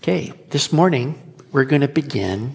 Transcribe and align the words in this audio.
Okay, 0.00 0.32
this 0.50 0.72
morning 0.72 1.34
we're 1.50 1.64
going 1.64 1.82
to 1.82 1.88
begin 1.88 2.54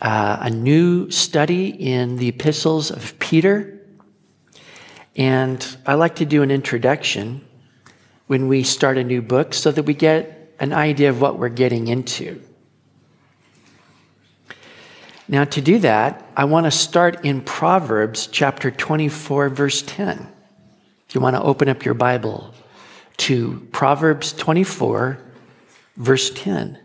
uh, 0.00 0.38
a 0.40 0.48
new 0.48 1.10
study 1.10 1.68
in 1.68 2.16
the 2.16 2.28
epistles 2.28 2.92
of 2.92 3.18
Peter. 3.18 3.80
And 5.16 5.76
I 5.84 5.94
like 5.94 6.14
to 6.16 6.24
do 6.24 6.44
an 6.44 6.52
introduction 6.52 7.44
when 8.28 8.46
we 8.46 8.62
start 8.62 8.98
a 8.98 9.04
new 9.04 9.20
book 9.20 9.52
so 9.52 9.72
that 9.72 9.82
we 9.82 9.94
get 9.94 10.54
an 10.60 10.72
idea 10.72 11.10
of 11.10 11.20
what 11.20 11.40
we're 11.40 11.48
getting 11.48 11.88
into. 11.88 12.40
Now, 15.26 15.42
to 15.42 15.60
do 15.60 15.80
that, 15.80 16.24
I 16.36 16.44
want 16.44 16.66
to 16.66 16.70
start 16.70 17.24
in 17.24 17.40
Proverbs 17.40 18.28
chapter 18.28 18.70
24, 18.70 19.48
verse 19.48 19.82
10. 19.82 20.32
If 21.08 21.16
you 21.16 21.20
want 21.20 21.34
to 21.34 21.42
open 21.42 21.68
up 21.68 21.84
your 21.84 21.94
Bible 21.94 22.54
to 23.16 23.66
Proverbs 23.72 24.32
24, 24.34 25.24
verse 25.98 26.30
10. 26.30 26.78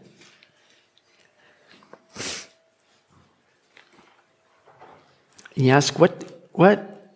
And 5.56 5.65
you 5.65 5.71
ask, 5.71 6.00
what, 6.00 6.50
what 6.51 7.14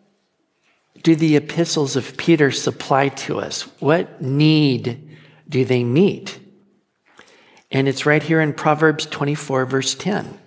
do 1.02 1.16
the 1.16 1.36
epistles 1.36 1.96
of 1.96 2.16
Peter 2.18 2.52
supply 2.52 3.10
to 3.10 3.40
us? 3.40 3.64
What 3.82 4.22
need 4.22 5.18
do 5.50 5.66
they 5.66 5.84
meet? 5.84 6.40
And 7.72 7.88
it's 7.88 8.06
right 8.06 8.22
here 8.22 8.40
in 8.40 8.54
Proverbs 8.54 9.08
24, 9.08 9.66
verse 9.66 9.96
10. 9.96 10.38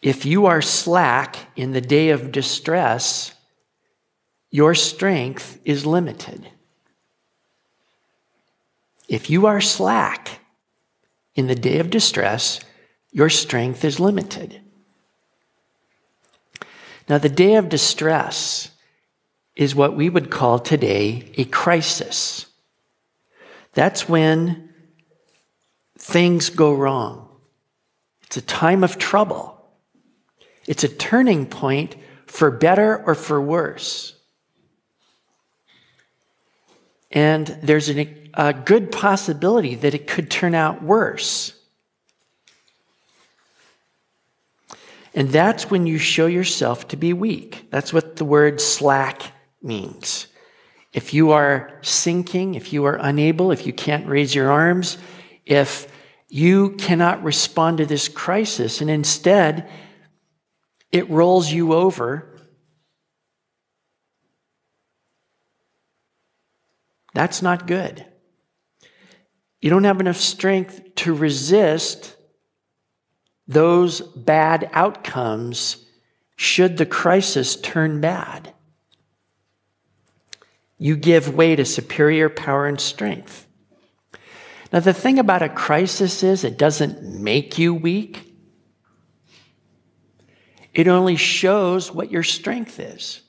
If 0.00 0.24
you 0.24 0.46
are 0.46 0.62
slack 0.62 1.36
in 1.56 1.72
the 1.72 1.80
day 1.80 2.10
of 2.10 2.32
distress, 2.32 3.34
your 4.50 4.74
strength 4.74 5.58
is 5.64 5.84
limited. 5.84 6.48
If 9.08 9.28
you 9.28 9.46
are 9.46 9.60
slack 9.60 10.41
in 11.34 11.46
the 11.46 11.54
day 11.54 11.78
of 11.78 11.90
distress, 11.90 12.60
your 13.10 13.28
strength 13.28 13.84
is 13.84 14.00
limited. 14.00 14.60
Now, 17.08 17.18
the 17.18 17.28
day 17.28 17.56
of 17.56 17.68
distress 17.68 18.70
is 19.56 19.74
what 19.74 19.96
we 19.96 20.08
would 20.08 20.30
call 20.30 20.58
today 20.58 21.32
a 21.36 21.44
crisis. 21.44 22.46
That's 23.74 24.08
when 24.08 24.70
things 25.98 26.50
go 26.50 26.72
wrong. 26.72 27.28
It's 28.24 28.36
a 28.36 28.42
time 28.42 28.82
of 28.82 28.98
trouble. 28.98 29.62
It's 30.66 30.84
a 30.84 30.88
turning 30.88 31.46
point 31.46 31.96
for 32.26 32.50
better 32.50 33.02
or 33.04 33.14
for 33.14 33.40
worse. 33.40 34.14
And 37.10 37.46
there's 37.62 37.90
an, 37.90 38.21
a 38.34 38.52
good 38.52 38.90
possibility 38.90 39.74
that 39.74 39.94
it 39.94 40.06
could 40.06 40.30
turn 40.30 40.54
out 40.54 40.82
worse. 40.82 41.54
And 45.14 45.28
that's 45.28 45.70
when 45.70 45.86
you 45.86 45.98
show 45.98 46.26
yourself 46.26 46.88
to 46.88 46.96
be 46.96 47.12
weak. 47.12 47.66
That's 47.70 47.92
what 47.92 48.16
the 48.16 48.24
word 48.24 48.60
slack 48.60 49.22
means. 49.62 50.26
If 50.92 51.12
you 51.14 51.32
are 51.32 51.78
sinking, 51.82 52.54
if 52.54 52.72
you 52.72 52.84
are 52.84 52.96
unable, 52.96 53.50
if 53.50 53.66
you 53.66 53.72
can't 53.72 54.06
raise 54.06 54.34
your 54.34 54.50
arms, 54.50 54.98
if 55.44 55.86
you 56.28 56.70
cannot 56.76 57.22
respond 57.22 57.78
to 57.78 57.86
this 57.86 58.08
crisis, 58.08 58.80
and 58.80 58.90
instead 58.90 59.68
it 60.90 61.08
rolls 61.10 61.52
you 61.52 61.74
over, 61.74 62.38
that's 67.12 67.42
not 67.42 67.66
good. 67.66 68.06
You 69.62 69.70
don't 69.70 69.84
have 69.84 70.00
enough 70.00 70.16
strength 70.16 70.96
to 70.96 71.14
resist 71.14 72.16
those 73.46 74.00
bad 74.00 74.68
outcomes 74.72 75.86
should 76.34 76.76
the 76.76 76.86
crisis 76.86 77.54
turn 77.54 78.00
bad. 78.00 78.52
You 80.78 80.96
give 80.96 81.34
way 81.34 81.54
to 81.54 81.64
superior 81.64 82.28
power 82.28 82.66
and 82.66 82.80
strength. 82.80 83.46
Now, 84.72 84.80
the 84.80 84.92
thing 84.92 85.20
about 85.20 85.42
a 85.42 85.48
crisis 85.48 86.24
is 86.24 86.42
it 86.42 86.58
doesn't 86.58 87.20
make 87.20 87.56
you 87.56 87.72
weak. 87.72 88.34
It 90.74 90.88
only 90.88 91.16
shows 91.16 91.92
what 91.92 92.10
your 92.10 92.24
strength 92.24 92.80
is. 92.80 93.20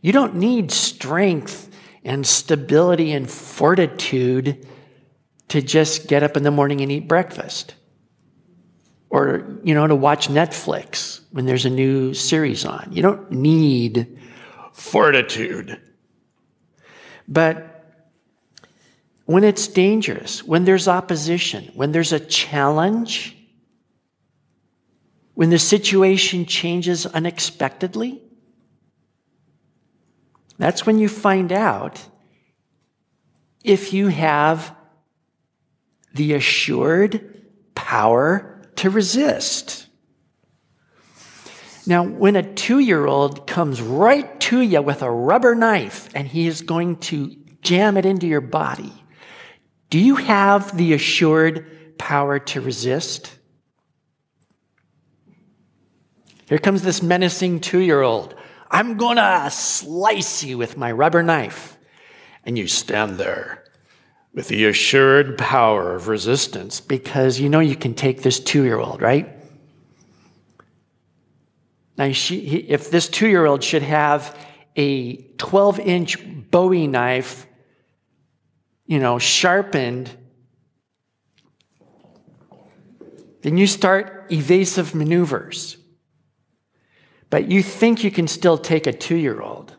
You 0.00 0.12
don't 0.12 0.36
need 0.36 0.70
strength 0.70 1.71
and 2.04 2.26
stability 2.26 3.12
and 3.12 3.30
fortitude 3.30 4.66
to 5.48 5.62
just 5.62 6.08
get 6.08 6.22
up 6.22 6.36
in 6.36 6.42
the 6.42 6.50
morning 6.50 6.80
and 6.80 6.90
eat 6.90 7.06
breakfast 7.06 7.74
or 9.12 9.58
you 9.62 9.74
know 9.74 9.86
to 9.86 9.94
watch 9.94 10.28
Netflix 10.28 11.20
when 11.30 11.44
there's 11.44 11.66
a 11.66 11.70
new 11.70 12.14
series 12.14 12.64
on. 12.64 12.88
You 12.90 13.02
don't 13.02 13.30
need 13.30 14.18
fortitude. 14.72 15.78
But 17.28 17.68
when 19.26 19.44
it's 19.44 19.68
dangerous, 19.68 20.42
when 20.42 20.64
there's 20.64 20.88
opposition, 20.88 21.70
when 21.74 21.92
there's 21.92 22.12
a 22.12 22.20
challenge, 22.20 23.36
when 25.34 25.50
the 25.50 25.58
situation 25.58 26.46
changes 26.46 27.06
unexpectedly, 27.06 28.20
that's 30.62 30.86
when 30.86 31.00
you 31.00 31.08
find 31.08 31.50
out 31.50 32.00
if 33.64 33.92
you 33.92 34.06
have 34.06 34.72
the 36.14 36.34
assured 36.34 37.42
power 37.74 38.62
to 38.76 38.88
resist. 38.88 39.88
Now, 41.84 42.04
when 42.04 42.36
a 42.36 42.42
two 42.54 42.78
year 42.78 43.06
old 43.06 43.48
comes 43.48 43.82
right 43.82 44.38
to 44.42 44.60
you 44.60 44.80
with 44.82 45.02
a 45.02 45.10
rubber 45.10 45.56
knife 45.56 46.08
and 46.14 46.28
he 46.28 46.46
is 46.46 46.62
going 46.62 46.96
to 47.10 47.34
jam 47.62 47.96
it 47.96 48.06
into 48.06 48.28
your 48.28 48.40
body, 48.40 48.92
do 49.90 49.98
you 49.98 50.14
have 50.14 50.76
the 50.76 50.92
assured 50.92 51.98
power 51.98 52.38
to 52.38 52.60
resist? 52.60 53.36
Here 56.48 56.58
comes 56.58 56.82
this 56.82 57.02
menacing 57.02 57.60
two 57.60 57.80
year 57.80 58.02
old. 58.02 58.36
I'm 58.72 58.96
to 59.16 59.48
slice 59.50 60.42
you 60.42 60.56
with 60.56 60.78
my 60.78 60.90
rubber 60.90 61.22
knife. 61.22 61.78
And 62.44 62.56
you 62.56 62.66
stand 62.66 63.18
there 63.18 63.62
with 64.34 64.48
the 64.48 64.64
assured 64.64 65.36
power 65.36 65.94
of 65.94 66.08
resistance 66.08 66.80
because 66.80 67.38
you 67.38 67.50
know 67.50 67.60
you 67.60 67.76
can 67.76 67.92
take 67.92 68.22
this 68.22 68.40
two 68.40 68.64
year 68.64 68.78
old, 68.78 69.02
right? 69.02 69.28
Now, 71.98 72.10
she, 72.12 72.38
if 72.38 72.90
this 72.90 73.08
two 73.08 73.28
year 73.28 73.44
old 73.44 73.62
should 73.62 73.82
have 73.82 74.36
a 74.74 75.16
12 75.36 75.78
inch 75.80 76.50
Bowie 76.50 76.86
knife, 76.86 77.46
you 78.86 78.98
know, 78.98 79.18
sharpened, 79.18 80.10
then 83.42 83.58
you 83.58 83.66
start 83.66 84.26
evasive 84.30 84.94
maneuvers. 84.94 85.76
But 87.32 87.50
you 87.50 87.62
think 87.62 88.04
you 88.04 88.10
can 88.10 88.28
still 88.28 88.58
take 88.58 88.86
a 88.86 88.92
two 88.92 89.16
year 89.16 89.40
old. 89.40 89.74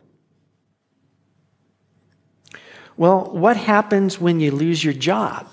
Well, 2.96 3.30
what 3.30 3.56
happens 3.56 4.20
when 4.20 4.40
you 4.40 4.50
lose 4.50 4.82
your 4.82 4.92
job? 4.92 5.46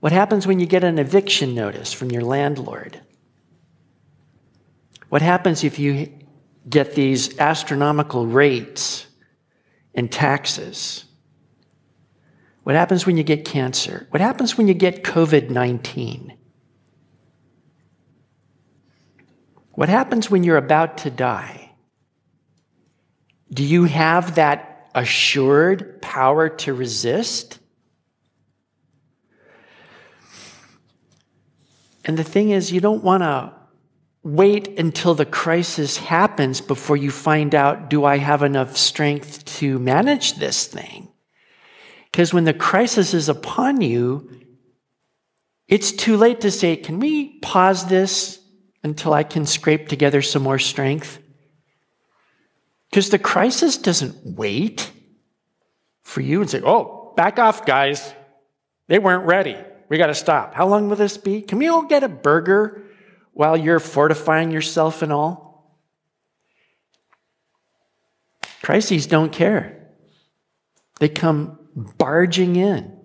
What 0.00 0.10
happens 0.10 0.48
when 0.48 0.58
you 0.58 0.66
get 0.66 0.82
an 0.82 0.98
eviction 0.98 1.54
notice 1.54 1.92
from 1.92 2.10
your 2.10 2.22
landlord? 2.22 3.00
What 5.10 5.22
happens 5.22 5.62
if 5.62 5.78
you 5.78 6.12
get 6.68 6.96
these 6.96 7.38
astronomical 7.38 8.26
rates 8.26 9.06
and 9.94 10.10
taxes? 10.10 11.04
What 12.64 12.74
happens 12.74 13.06
when 13.06 13.16
you 13.16 13.22
get 13.22 13.44
cancer? 13.44 14.08
What 14.10 14.20
happens 14.20 14.58
when 14.58 14.66
you 14.66 14.74
get 14.74 15.04
COVID 15.04 15.50
19? 15.50 16.36
What 19.76 19.90
happens 19.90 20.30
when 20.30 20.42
you're 20.42 20.56
about 20.56 20.98
to 20.98 21.10
die? 21.10 21.70
Do 23.52 23.62
you 23.62 23.84
have 23.84 24.34
that 24.34 24.88
assured 24.94 26.00
power 26.00 26.48
to 26.48 26.72
resist? 26.72 27.58
And 32.06 32.16
the 32.16 32.24
thing 32.24 32.50
is, 32.50 32.72
you 32.72 32.80
don't 32.80 33.04
want 33.04 33.22
to 33.22 33.52
wait 34.22 34.78
until 34.78 35.14
the 35.14 35.26
crisis 35.26 35.98
happens 35.98 36.62
before 36.62 36.96
you 36.96 37.10
find 37.10 37.54
out 37.54 37.90
do 37.90 38.04
I 38.04 38.16
have 38.16 38.42
enough 38.42 38.76
strength 38.78 39.44
to 39.56 39.78
manage 39.78 40.36
this 40.36 40.66
thing? 40.66 41.08
Because 42.10 42.32
when 42.32 42.44
the 42.44 42.54
crisis 42.54 43.12
is 43.12 43.28
upon 43.28 43.82
you, 43.82 44.30
it's 45.68 45.92
too 45.92 46.16
late 46.16 46.40
to 46.40 46.50
say, 46.50 46.76
can 46.76 46.98
we 46.98 47.38
pause 47.40 47.88
this 47.88 48.40
until 48.82 49.12
I 49.12 49.22
can 49.22 49.46
scrape 49.46 49.88
together 49.88 50.22
some 50.22 50.42
more 50.42 50.58
strength? 50.58 51.18
Because 52.90 53.10
the 53.10 53.18
crisis 53.18 53.76
doesn't 53.76 54.16
wait 54.24 54.90
for 56.02 56.20
you 56.20 56.40
and 56.40 56.48
say, 56.48 56.62
oh, 56.64 57.12
back 57.16 57.38
off, 57.38 57.66
guys. 57.66 58.14
They 58.88 58.98
weren't 58.98 59.26
ready. 59.26 59.56
We 59.88 59.98
got 59.98 60.06
to 60.06 60.14
stop. 60.14 60.54
How 60.54 60.66
long 60.66 60.88
will 60.88 60.96
this 60.96 61.16
be? 61.16 61.42
Can 61.42 61.58
we 61.58 61.68
all 61.68 61.82
get 61.82 62.04
a 62.04 62.08
burger 62.08 62.84
while 63.32 63.56
you're 63.56 63.80
fortifying 63.80 64.50
yourself 64.50 65.02
and 65.02 65.12
all? 65.12 65.76
Crises 68.62 69.06
don't 69.06 69.32
care. 69.32 69.90
They 70.98 71.08
come 71.08 71.58
barging 71.76 72.56
in. 72.56 72.95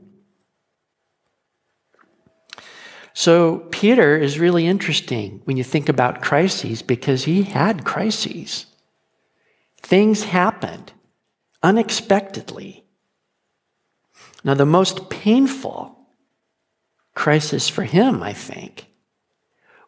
So, 3.13 3.67
Peter 3.71 4.17
is 4.17 4.39
really 4.39 4.65
interesting 4.65 5.41
when 5.43 5.57
you 5.57 5.63
think 5.63 5.89
about 5.89 6.21
crises 6.21 6.81
because 6.81 7.25
he 7.25 7.43
had 7.43 7.83
crises. 7.83 8.67
Things 9.81 10.23
happened 10.23 10.93
unexpectedly. 11.61 12.85
Now, 14.43 14.53
the 14.53 14.65
most 14.65 15.09
painful 15.09 15.97
crisis 17.13 17.67
for 17.67 17.83
him, 17.83 18.23
I 18.23 18.33
think, 18.33 18.87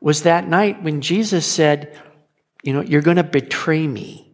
was 0.01 0.23
that 0.23 0.47
night 0.47 0.83
when 0.83 0.99
Jesus 0.99 1.45
said, 1.45 1.97
You 2.61 2.73
know, 2.73 2.81
you're 2.81 3.01
going 3.01 3.17
to 3.17 3.23
betray 3.23 3.87
me. 3.87 4.33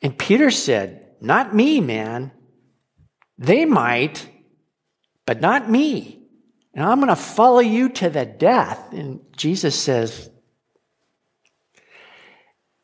And 0.00 0.18
Peter 0.18 0.50
said, 0.50 1.06
Not 1.20 1.54
me, 1.54 1.80
man. 1.80 2.32
They 3.36 3.64
might, 3.64 4.28
but 5.26 5.40
not 5.40 5.70
me. 5.70 6.21
And 6.74 6.84
I'm 6.84 6.98
going 6.98 7.08
to 7.08 7.16
follow 7.16 7.60
you 7.60 7.88
to 7.90 8.08
the 8.08 8.24
death. 8.24 8.92
And 8.92 9.20
Jesus 9.36 9.78
says, 9.78 10.30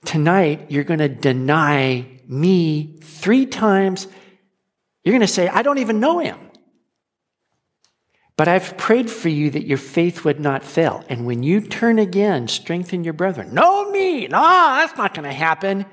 Tonight, 0.04 0.66
you're 0.70 0.84
going 0.84 1.00
to 1.00 1.08
deny 1.08 2.06
me 2.26 2.98
three 3.02 3.46
times. 3.46 4.06
You're 5.02 5.12
going 5.12 5.20
to 5.20 5.26
say, 5.26 5.48
I 5.48 5.62
don't 5.62 5.78
even 5.78 6.00
know 6.00 6.18
him. 6.18 6.38
But 8.36 8.46
I've 8.46 8.76
prayed 8.78 9.10
for 9.10 9.28
you 9.28 9.50
that 9.50 9.66
your 9.66 9.78
faith 9.78 10.24
would 10.24 10.38
not 10.38 10.62
fail. 10.62 11.04
And 11.08 11.26
when 11.26 11.42
you 11.42 11.60
turn 11.60 11.98
again, 11.98 12.46
strengthen 12.46 13.02
your 13.02 13.12
brethren. 13.12 13.52
No, 13.52 13.90
me. 13.90 14.28
No, 14.28 14.40
that's 14.40 14.96
not 14.96 15.12
going 15.12 15.28
to 15.28 15.34
happen. 15.34 15.84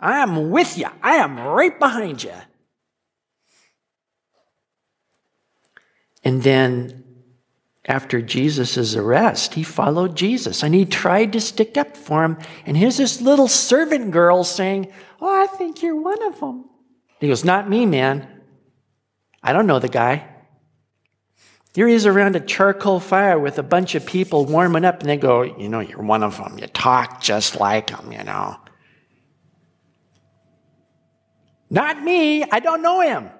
I 0.00 0.22
am 0.22 0.50
with 0.50 0.78
you. 0.78 0.86
I 1.02 1.16
am 1.16 1.38
right 1.38 1.78
behind 1.78 2.24
you. 2.24 2.32
And 6.24 6.42
then 6.42 6.99
after 7.90 8.22
Jesus' 8.22 8.94
arrest, 8.94 9.54
he 9.54 9.64
followed 9.64 10.16
Jesus 10.16 10.62
and 10.62 10.74
he 10.74 10.84
tried 10.84 11.32
to 11.32 11.40
stick 11.40 11.76
up 11.76 11.96
for 11.96 12.24
him. 12.24 12.38
And 12.64 12.76
here's 12.76 12.96
this 12.96 13.20
little 13.20 13.48
servant 13.48 14.12
girl 14.12 14.44
saying, 14.44 14.92
Oh, 15.20 15.42
I 15.42 15.46
think 15.48 15.82
you're 15.82 16.00
one 16.00 16.22
of 16.22 16.38
them. 16.38 16.66
He 17.18 17.26
goes, 17.26 17.44
Not 17.44 17.68
me, 17.68 17.86
man. 17.86 18.28
I 19.42 19.52
don't 19.52 19.66
know 19.66 19.80
the 19.80 19.88
guy. 19.88 20.26
Here 21.74 21.88
he 21.88 21.94
is 21.94 22.06
around 22.06 22.36
a 22.36 22.40
charcoal 22.40 23.00
fire 23.00 23.38
with 23.38 23.58
a 23.58 23.62
bunch 23.62 23.96
of 23.96 24.06
people 24.06 24.44
warming 24.44 24.84
up, 24.84 25.00
and 25.00 25.08
they 25.08 25.16
go, 25.16 25.42
You 25.42 25.68
know, 25.68 25.80
you're 25.80 26.02
one 26.02 26.22
of 26.22 26.36
them. 26.36 26.58
You 26.58 26.68
talk 26.68 27.20
just 27.20 27.58
like 27.58 27.88
them, 27.88 28.12
you 28.12 28.22
know. 28.22 28.56
Not 31.68 32.02
me. 32.02 32.44
I 32.44 32.60
don't 32.60 32.82
know 32.82 33.00
him. 33.00 33.30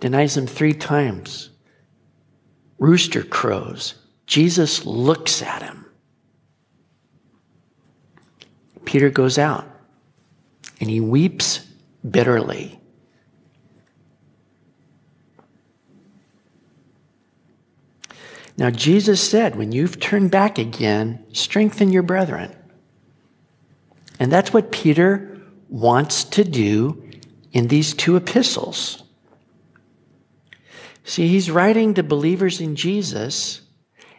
Denies 0.00 0.36
him 0.36 0.46
three 0.46 0.74
times. 0.74 1.50
Rooster 2.78 3.22
crows. 3.22 3.94
Jesus 4.26 4.84
looks 4.84 5.42
at 5.42 5.62
him. 5.62 5.86
Peter 8.84 9.10
goes 9.10 9.38
out 9.38 9.68
and 10.80 10.90
he 10.90 11.00
weeps 11.00 11.66
bitterly. 12.08 12.78
Now, 18.58 18.70
Jesus 18.70 19.20
said, 19.28 19.56
when 19.56 19.72
you've 19.72 20.00
turned 20.00 20.30
back 20.30 20.58
again, 20.58 21.24
strengthen 21.32 21.92
your 21.92 22.02
brethren. 22.02 22.56
And 24.18 24.32
that's 24.32 24.52
what 24.52 24.72
Peter 24.72 25.38
wants 25.68 26.24
to 26.24 26.42
do 26.42 27.10
in 27.52 27.68
these 27.68 27.92
two 27.92 28.16
epistles. 28.16 29.02
See, 31.06 31.28
he's 31.28 31.52
writing 31.52 31.94
to 31.94 32.02
believers 32.02 32.60
in 32.60 32.74
Jesus, 32.74 33.60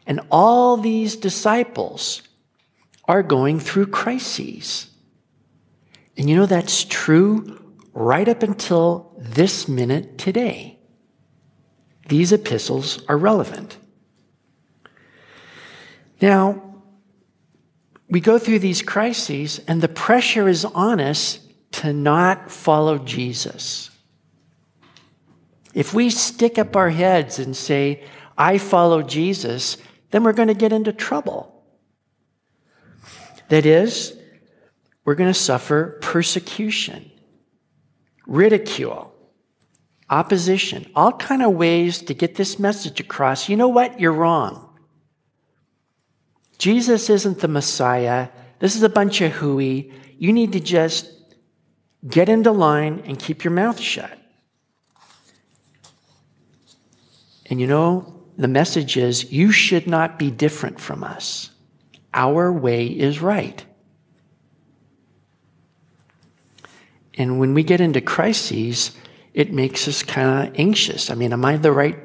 and 0.07 0.21
all 0.31 0.77
these 0.77 1.17
disciples 1.17 2.21
are 3.03 3.21
going 3.21 3.59
through 3.59 3.87
crises. 3.87 4.89
And 6.15 6.29
you 6.29 6.37
know 6.37 6.45
that's 6.45 6.85
true 6.85 7.61
right 7.91 8.27
up 8.29 8.41
until 8.41 9.13
this 9.17 9.67
minute 9.67 10.17
today. 10.17 10.79
These 12.07 12.31
epistles 12.31 13.03
are 13.09 13.17
relevant. 13.17 13.77
Now, 16.21 16.83
we 18.09 18.21
go 18.21 18.39
through 18.39 18.59
these 18.59 18.81
crises, 18.81 19.59
and 19.67 19.81
the 19.81 19.89
pressure 19.89 20.47
is 20.47 20.63
on 20.63 21.01
us 21.01 21.41
to 21.73 21.91
not 21.91 22.49
follow 22.49 22.97
Jesus. 22.97 23.89
If 25.77 25.94
we 25.94 26.09
stick 26.09 26.57
up 26.57 26.75
our 26.75 26.89
heads 26.89 27.38
and 27.38 27.56
say, 27.56 28.03
I 28.35 28.57
follow 28.57 29.03
Jesus, 29.03 29.77
then 30.09 30.24
we're 30.24 30.33
going 30.33 30.47
to 30.47 30.56
get 30.56 30.74
into 30.74 30.91
trouble. 30.91 31.63
That 33.50 33.63
is, 33.63 34.18
we're 35.06 35.13
going 35.13 35.31
to 35.31 35.39
suffer 35.39 36.00
persecution, 36.01 37.12
ridicule, 38.25 39.13
opposition, 40.09 40.89
all 40.95 41.12
kind 41.12 41.44
of 41.44 41.53
ways 41.53 42.01
to 42.01 42.15
get 42.15 42.33
this 42.33 42.57
message 42.57 43.00
across. 43.00 43.47
You 43.47 43.56
know 43.56 43.68
what? 43.68 44.00
You're 44.00 44.13
wrong. 44.13 44.75
Jesus 46.57 47.07
isn't 47.07 47.38
the 47.38 47.47
Messiah. 47.47 48.30
This 48.57 48.75
is 48.75 48.81
a 48.81 48.89
bunch 48.89 49.21
of 49.21 49.31
hooey. 49.33 49.94
You 50.18 50.33
need 50.33 50.53
to 50.53 50.59
just 50.59 51.07
get 52.09 52.30
into 52.30 52.51
line 52.51 53.03
and 53.06 53.19
keep 53.19 53.44
your 53.44 53.53
mouth 53.53 53.80
shut. 53.80 54.18
And 57.49 57.61
you 57.61 57.67
know, 57.67 58.13
the 58.38 58.47
message 58.47 58.97
is 58.97 59.31
you 59.31 59.51
should 59.51 59.88
not 59.88 60.19
be 60.19 60.29
different 60.29 60.79
from 60.79 61.03
us. 61.03 61.51
Our 62.13 62.51
way 62.51 62.88
is 62.88 63.21
right. 63.21 63.63
And 67.17 67.39
when 67.39 67.53
we 67.53 67.63
get 67.63 67.81
into 67.81 67.99
crises, 67.99 68.95
it 69.33 69.51
makes 69.51 69.87
us 69.87 70.04
kind 70.04 70.49
of 70.49 70.59
anxious. 70.59 71.09
I 71.09 71.16
mean, 71.16 71.33
am 71.33 71.45
I 71.45 71.57
the 71.57 71.71
right 71.71 71.97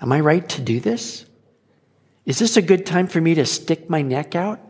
am 0.00 0.12
I 0.12 0.20
right 0.20 0.46
to 0.50 0.60
do 0.60 0.80
this? 0.80 1.24
Is 2.26 2.38
this 2.38 2.56
a 2.56 2.62
good 2.62 2.84
time 2.84 3.06
for 3.06 3.20
me 3.20 3.34
to 3.34 3.46
stick 3.46 3.88
my 3.88 4.02
neck 4.02 4.34
out? 4.34 4.60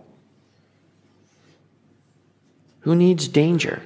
Who 2.81 2.95
needs 2.95 3.27
danger? 3.29 3.83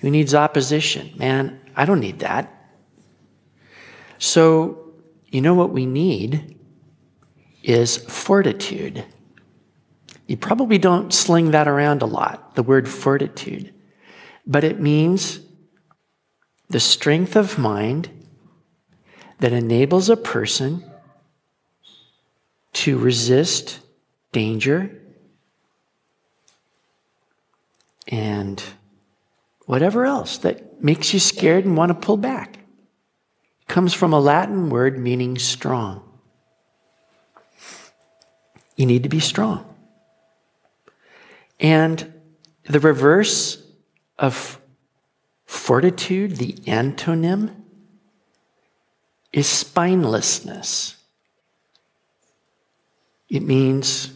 Who 0.00 0.10
needs 0.10 0.34
opposition? 0.34 1.12
Man, 1.16 1.60
I 1.74 1.84
don't 1.84 2.00
need 2.00 2.20
that. 2.20 2.57
So, 4.18 4.92
you 5.26 5.40
know 5.40 5.54
what 5.54 5.70
we 5.70 5.86
need 5.86 6.58
is 7.62 7.96
fortitude. 7.96 9.04
You 10.26 10.36
probably 10.36 10.78
don't 10.78 11.12
sling 11.12 11.52
that 11.52 11.68
around 11.68 12.02
a 12.02 12.06
lot, 12.06 12.54
the 12.54 12.62
word 12.62 12.88
fortitude, 12.88 13.72
but 14.46 14.64
it 14.64 14.80
means 14.80 15.40
the 16.68 16.80
strength 16.80 17.36
of 17.36 17.58
mind 17.58 18.10
that 19.38 19.52
enables 19.52 20.10
a 20.10 20.16
person 20.16 20.84
to 22.72 22.98
resist 22.98 23.80
danger 24.32 24.90
and 28.08 28.62
whatever 29.66 30.04
else 30.04 30.38
that 30.38 30.82
makes 30.82 31.12
you 31.12 31.20
scared 31.20 31.64
and 31.64 31.76
want 31.76 31.90
to 31.90 31.94
pull 31.94 32.16
back 32.16 32.58
comes 33.68 33.94
from 33.94 34.12
a 34.12 34.20
Latin 34.20 34.70
word 34.70 34.98
meaning 34.98 35.38
strong. 35.38 36.02
You 38.76 38.86
need 38.86 39.02
to 39.02 39.08
be 39.08 39.20
strong. 39.20 39.64
And 41.60 42.12
the 42.64 42.80
reverse 42.80 43.62
of 44.18 44.60
fortitude, 45.46 46.36
the 46.36 46.52
antonym, 46.66 47.54
is 49.32 49.46
spinelessness. 49.46 50.94
It 53.28 53.42
means 53.42 54.12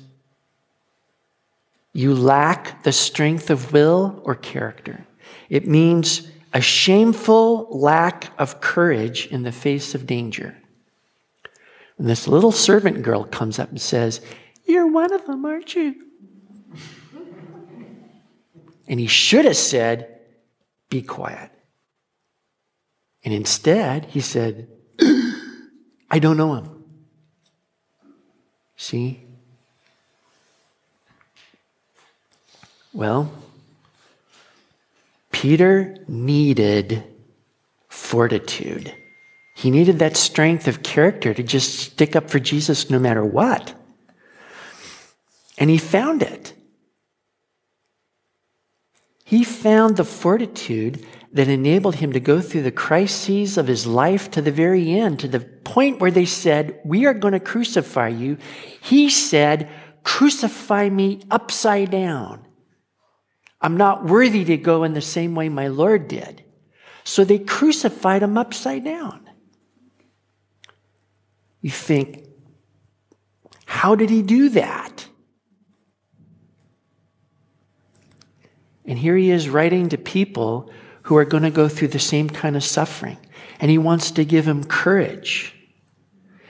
you 1.93 2.15
lack 2.15 2.83
the 2.85 2.93
strength 2.93 3.51
of 3.51 3.73
will 3.73 4.23
or 4.25 4.35
character. 4.35 5.07
It 5.51 5.67
means 5.67 6.29
a 6.53 6.61
shameful 6.61 7.69
lack 7.71 8.31
of 8.39 8.61
courage 8.61 9.27
in 9.27 9.43
the 9.43 9.53
face 9.53 9.95
of 9.95 10.07
danger. 10.07 10.57
And 11.99 12.09
this 12.09 12.27
little 12.27 12.53
servant 12.53 13.03
girl 13.03 13.25
comes 13.25 13.59
up 13.59 13.71
and 13.71 13.81
says, 13.81 14.21
You're 14.65 14.87
one 14.87 15.13
of 15.13 15.27
them, 15.27 15.45
aren't 15.45 15.75
you? 15.75 15.95
And 18.89 19.01
he 19.01 19.07
should 19.07 19.45
have 19.45 19.57
said, 19.57 20.19
Be 20.91 21.03
quiet. 21.03 21.51
And 23.25 23.33
instead, 23.33 24.07
he 24.07 24.21
said, 24.21 24.69
I 26.11 26.19
don't 26.19 26.37
know 26.37 26.55
him. 26.55 26.85
See? 28.77 29.25
Well, 32.93 33.33
Peter 35.33 35.97
needed 36.07 37.03
fortitude. 37.89 38.95
He 39.55 39.71
needed 39.71 39.99
that 39.99 40.17
strength 40.17 40.69
of 40.69 40.83
character 40.83 41.35
to 41.35 41.43
just 41.43 41.79
stick 41.79 42.15
up 42.15 42.31
for 42.31 42.39
Jesus 42.39 42.89
no 42.91 42.99
matter 42.99 43.25
what. 43.25 43.75
And 45.59 45.69
he 45.69 45.79
found 45.79 46.23
it. 46.23 46.55
He 49.25 49.45
found 49.45 49.97
the 49.97 50.05
fortitude 50.05 51.07
that 51.33 51.49
enabled 51.49 51.97
him 51.97 52.13
to 52.13 52.21
go 52.21 52.41
through 52.41 52.63
the 52.63 52.71
crises 52.71 53.57
of 53.57 53.67
his 53.67 53.87
life 53.87 54.31
to 54.33 54.43
the 54.43 54.51
very 54.51 54.91
end, 54.93 55.21
to 55.21 55.29
the 55.29 55.41
point 55.41 56.01
where 56.01 56.11
they 56.11 56.27
said, 56.27 56.79
We 56.85 57.07
are 57.07 57.15
going 57.15 57.33
to 57.33 57.41
crucify 57.41 58.09
you. 58.09 58.37
He 58.83 59.09
said, 59.09 59.71
Crucify 60.05 60.91
me 60.91 61.23
upside 61.31 61.91
down. 61.91 62.45
I'm 63.63 63.77
not 63.77 64.05
worthy 64.05 64.45
to 64.47 64.57
go 64.57 64.83
in 64.83 64.93
the 64.93 65.01
same 65.01 65.35
way 65.35 65.49
my 65.49 65.69
Lord 65.69 66.09
did. 66.09 66.45
So 67.05 67.25
they 67.25 67.39
crucified 67.39 68.23
him 68.23 68.37
upside 68.37 68.85
down. 68.85 69.29
You 71.61 71.71
think, 71.71 72.27
how 73.65 73.95
did 73.95 74.11
he 74.11 74.23
do 74.23 74.49
that? 74.51 75.07
And 78.85 78.99
here 78.99 79.17
he 79.17 79.31
is 79.31 79.49
writing 79.49 79.89
to 79.91 79.99
people 79.99 80.71
who 81.03 81.17
are 81.17 81.25
going 81.25 81.45
to 81.45 81.51
go 81.51 81.69
through 81.69 81.89
the 81.89 81.99
same 81.99 82.29
kind 82.29 82.57
of 82.57 82.65
suffering. 82.65 83.19
And 83.61 83.71
he 83.71 83.79
wants 83.79 84.11
to 84.13 84.25
give 84.25 84.45
them 84.45 84.65
courage. 84.65 85.55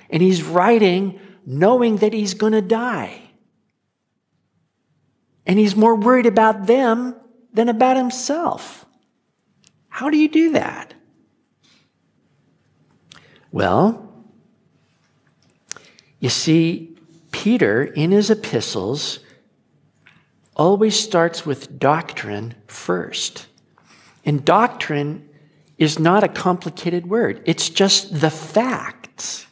And 0.09 0.23
he's 0.23 0.43
writing 0.43 1.21
knowing 1.45 1.97
that 1.99 2.13
he's 2.13 2.35
going 2.35 2.53
to 2.55 2.63
die. 2.63 3.32
And 5.47 5.59
he's 5.59 5.75
more 5.75 5.97
worried 5.97 6.27
about 6.27 6.67
them 6.67 7.17
than 7.53 7.69
about 7.69 7.97
himself. 7.97 8.87
How 9.89 10.09
do 10.09 10.17
you 10.17 10.29
do 10.29 10.53
that? 10.53 10.95
Well, 13.51 14.09
you 16.21 16.29
see, 16.29 16.97
Peter, 17.31 17.83
in 17.83 18.13
his 18.13 18.31
epistles, 18.31 19.19
always 20.57 20.99
starts 20.99 21.45
with 21.45 21.79
doctrine 21.79 22.55
first. 22.67 23.47
And 24.25 24.45
doctrine 24.45 25.29
is 25.79 25.99
not 25.99 26.23
a 26.23 26.29
complicated 26.29 27.09
word, 27.09 27.43
it's 27.45 27.69
just 27.69 28.21
the 28.21 28.31
facts. 28.31 29.47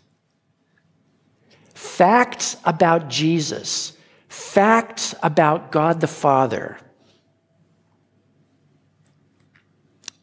Facts 1.75 2.57
about 2.65 3.09
Jesus, 3.09 3.95
facts 4.31 5.13
about 5.25 5.73
God 5.73 6.01
the 6.01 6.07
Father. 6.07 6.79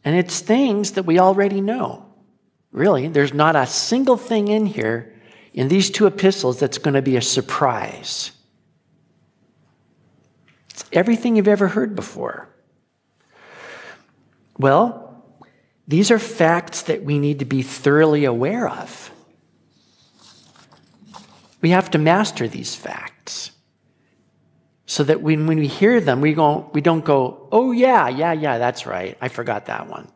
And 0.02 0.16
it's 0.16 0.40
things 0.40 0.92
that 0.92 1.02
we 1.04 1.18
already 1.18 1.60
know. 1.60 2.06
Really, 2.72 3.08
there's 3.08 3.34
not 3.34 3.54
a 3.54 3.66
single 3.66 4.16
thing 4.16 4.48
in 4.48 4.64
here 4.64 5.14
in 5.52 5.68
these 5.68 5.90
two 5.90 6.06
epistles 6.06 6.58
that's 6.58 6.78
going 6.78 6.94
to 6.94 7.02
be 7.02 7.16
a 7.16 7.22
surprise. 7.22 8.32
It's 10.70 10.84
everything 10.90 11.36
you've 11.36 11.46
ever 11.46 11.68
heard 11.68 11.94
before. 11.94 12.48
Well, 14.56 15.22
these 15.86 16.10
are 16.10 16.18
facts 16.18 16.82
that 16.82 17.04
we 17.04 17.18
need 17.18 17.40
to 17.40 17.44
be 17.44 17.60
thoroughly 17.62 18.24
aware 18.24 18.68
of. 18.68 19.10
We 21.60 21.70
have 21.70 21.90
to 21.90 21.98
master 21.98 22.48
these 22.48 22.74
facts 22.74 23.50
so 24.88 25.04
that 25.04 25.20
when, 25.20 25.46
when 25.46 25.58
we 25.58 25.66
hear 25.66 26.00
them, 26.00 26.22
we, 26.22 26.32
go, 26.32 26.70
we 26.72 26.80
don't 26.80 27.04
go, 27.04 27.46
oh, 27.52 27.72
yeah, 27.72 28.08
yeah, 28.08 28.32
yeah, 28.32 28.56
that's 28.56 28.86
right. 28.86 29.18
I 29.20 29.28
forgot 29.28 29.66
that 29.66 29.86
one. 29.86 30.10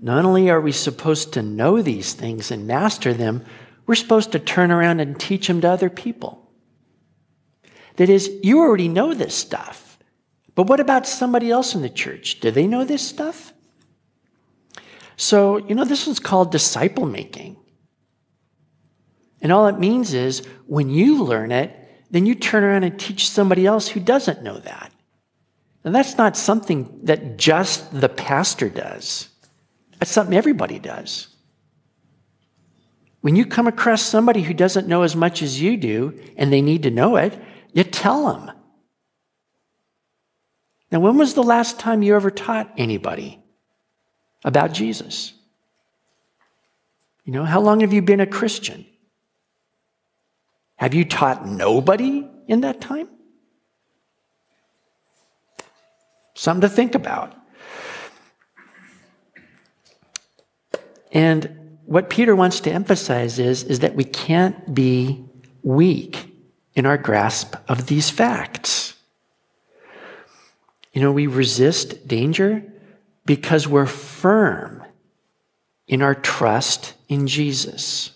Not 0.00 0.24
only 0.24 0.50
are 0.50 0.60
we 0.60 0.72
supposed 0.72 1.34
to 1.34 1.42
know 1.42 1.80
these 1.80 2.12
things 2.12 2.50
and 2.50 2.66
master 2.66 3.14
them, 3.14 3.44
we're 3.86 3.94
supposed 3.94 4.32
to 4.32 4.40
turn 4.40 4.72
around 4.72 4.98
and 4.98 5.20
teach 5.20 5.46
them 5.46 5.60
to 5.60 5.68
other 5.68 5.88
people. 5.88 6.50
That 7.94 8.08
is, 8.08 8.28
you 8.42 8.58
already 8.58 8.88
know 8.88 9.14
this 9.14 9.36
stuff. 9.36 9.96
But 10.56 10.64
what 10.64 10.80
about 10.80 11.06
somebody 11.06 11.48
else 11.48 11.76
in 11.76 11.82
the 11.82 11.88
church? 11.88 12.40
Do 12.40 12.50
they 12.50 12.66
know 12.66 12.84
this 12.84 13.06
stuff? 13.06 13.52
So, 15.16 15.58
you 15.58 15.76
know, 15.76 15.84
this 15.84 16.08
is 16.08 16.18
called 16.18 16.50
disciple 16.50 17.06
making. 17.06 17.56
And 19.40 19.52
all 19.52 19.68
it 19.68 19.78
means 19.78 20.12
is 20.12 20.44
when 20.66 20.90
you 20.90 21.22
learn 21.22 21.52
it, 21.52 21.76
then 22.10 22.26
you 22.26 22.34
turn 22.34 22.64
around 22.64 22.84
and 22.84 22.98
teach 22.98 23.30
somebody 23.30 23.66
else 23.66 23.88
who 23.88 24.00
doesn't 24.00 24.42
know 24.42 24.58
that. 24.58 24.92
And 25.84 25.94
that's 25.94 26.18
not 26.18 26.36
something 26.36 27.00
that 27.04 27.38
just 27.38 27.98
the 27.98 28.08
pastor 28.08 28.68
does. 28.68 29.28
That's 29.98 30.10
something 30.10 30.36
everybody 30.36 30.78
does. 30.78 31.28
When 33.20 33.36
you 33.36 33.44
come 33.44 33.66
across 33.66 34.02
somebody 34.02 34.42
who 34.42 34.54
doesn't 34.54 34.88
know 34.88 35.02
as 35.02 35.14
much 35.14 35.42
as 35.42 35.60
you 35.60 35.76
do 35.76 36.18
and 36.36 36.52
they 36.52 36.62
need 36.62 36.82
to 36.84 36.90
know 36.90 37.16
it, 37.16 37.38
you 37.72 37.84
tell 37.84 38.26
them. 38.26 38.50
Now, 40.90 41.00
when 41.00 41.16
was 41.16 41.34
the 41.34 41.42
last 41.42 41.78
time 41.78 42.02
you 42.02 42.16
ever 42.16 42.30
taught 42.30 42.72
anybody 42.76 43.38
about 44.44 44.72
Jesus? 44.72 45.34
You 47.24 47.32
know, 47.32 47.44
how 47.44 47.60
long 47.60 47.80
have 47.80 47.92
you 47.92 48.02
been 48.02 48.20
a 48.20 48.26
Christian? 48.26 48.86
Have 50.80 50.94
you 50.94 51.04
taught 51.04 51.46
nobody 51.46 52.26
in 52.48 52.62
that 52.62 52.80
time? 52.80 53.06
Something 56.32 56.62
to 56.62 56.74
think 56.74 56.94
about. 56.94 57.36
And 61.12 61.78
what 61.84 62.08
Peter 62.08 62.34
wants 62.34 62.60
to 62.60 62.72
emphasize 62.72 63.38
is, 63.38 63.62
is 63.62 63.80
that 63.80 63.94
we 63.94 64.04
can't 64.04 64.74
be 64.74 65.22
weak 65.62 66.34
in 66.74 66.86
our 66.86 66.96
grasp 66.96 67.56
of 67.68 67.88
these 67.88 68.08
facts. 68.08 68.94
You 70.94 71.02
know, 71.02 71.12
we 71.12 71.26
resist 71.26 72.08
danger 72.08 72.64
because 73.26 73.68
we're 73.68 73.84
firm 73.84 74.82
in 75.86 76.00
our 76.00 76.14
trust 76.14 76.94
in 77.06 77.26
Jesus. 77.26 78.12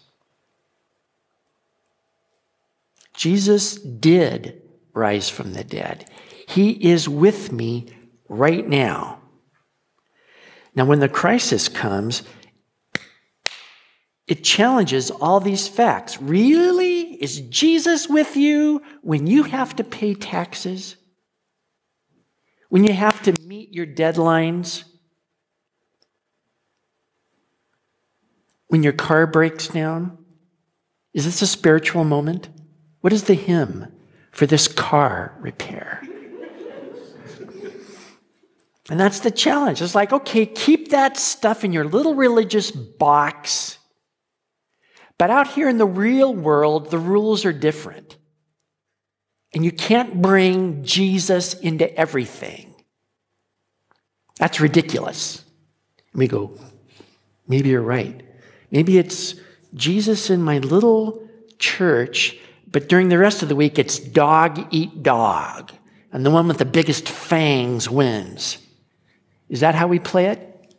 Jesus 3.15 3.77
did 3.77 4.63
rise 4.93 5.29
from 5.29 5.53
the 5.53 5.65
dead. 5.65 6.11
He 6.49 6.71
is 6.91 7.09
with 7.09 7.53
me 7.53 7.87
right 8.29 8.67
now. 8.69 9.21
Now, 10.75 10.85
when 10.85 11.01
the 11.01 11.09
crisis 11.09 11.69
comes, 11.69 12.23
it 14.27 14.43
challenges 14.43 15.11
all 15.11 15.39
these 15.39 15.69
facts. 15.69 16.21
Really? 16.21 17.23
Is 17.23 17.41
Jesus 17.43 18.09
with 18.09 18.37
you 18.37 18.83
when 19.03 19.27
you 19.27 19.45
have 19.45 19.77
to 19.77 19.85
pay 19.85 20.15
taxes? 20.15 20.97
When 22.71 22.85
you 22.85 22.93
have 22.93 23.23
to 23.23 23.35
meet 23.47 23.73
your 23.73 23.87
deadlines? 23.87 24.85
When 28.67 28.83
your 28.83 28.95
car 28.95 29.27
breaks 29.27 29.69
down? 29.69 30.19
Is 31.13 31.25
this 31.25 31.43
a 31.43 31.47
spiritual 31.47 32.03
moment? 32.03 32.49
What 33.05 33.13
is 33.13 33.25
the 33.25 33.35
hymn 33.35 33.93
for 34.31 34.47
this 34.47 34.67
car 34.67 35.37
repair? 35.41 36.03
And 38.91 38.99
that's 38.99 39.21
the 39.21 39.31
challenge. 39.31 39.83
It's 39.83 39.95
like, 39.95 40.13
okay, 40.13 40.47
keep 40.47 40.89
that 40.91 41.19
stuff 41.19 41.65
in 41.65 41.73
your 41.73 41.85
little 41.85 42.15
religious 42.15 42.71
box 42.71 43.79
but 45.19 45.31
out 45.31 45.49
here 45.49 45.69
in 45.69 45.79
the 45.79 45.87
real 45.87 46.35
world, 46.35 46.91
the 46.91 46.99
rules 46.99 47.45
are 47.45 47.53
different. 47.53 48.17
And 49.55 49.65
you 49.65 49.71
can't 49.71 50.21
bring 50.21 50.83
Jesus 50.83 51.55
into 51.55 51.93
everything. 51.97 52.75
That's 54.39 54.61
ridiculous. 54.61 55.45
And 56.13 56.19
we 56.19 56.27
go, 56.27 56.59
maybe 57.47 57.69
you're 57.69 57.83
right. 57.83 58.23
Maybe 58.73 58.99
it's 58.99 59.37
Jesus 59.75 60.29
in 60.29 60.43
my 60.43 60.59
little 60.59 61.29
church, 61.61 62.37
but 62.75 62.89
during 62.89 63.09
the 63.09 63.19
rest 63.19 63.41
of 63.41 63.49
the 63.49 63.55
week, 63.55 63.79
it's 63.79 64.01
dog 64.01 64.67
eat 64.73 65.05
dog. 65.05 65.71
And 66.11 66.27
the 66.27 66.31
one 66.33 66.49
with 66.49 66.59
the 66.59 66.65
biggest 66.65 67.09
fangs 67.09 67.89
wins. 67.89 68.59
Is 69.49 69.61
that 69.61 69.77
how 69.77 69.87
we 69.87 70.01
play 70.01 70.27
it? 70.27 70.75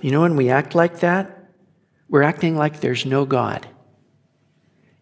You 0.00 0.10
know, 0.10 0.22
when 0.22 0.34
we 0.34 0.50
act 0.50 0.74
like 0.74 0.98
that, 0.98 1.52
we're 2.08 2.22
acting 2.22 2.56
like 2.56 2.80
there's 2.80 3.06
no 3.06 3.24
God. 3.24 3.68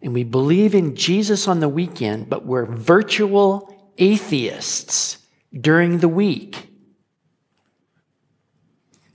and 0.01 0.13
we 0.13 0.23
believe 0.23 0.75
in 0.75 0.95
Jesus 0.95 1.47
on 1.47 1.59
the 1.59 1.69
weekend, 1.69 2.29
but 2.29 2.45
we're 2.45 2.65
virtual 2.65 3.91
atheists 3.97 5.17
during 5.53 5.97
the 5.97 6.07
week. 6.07 6.68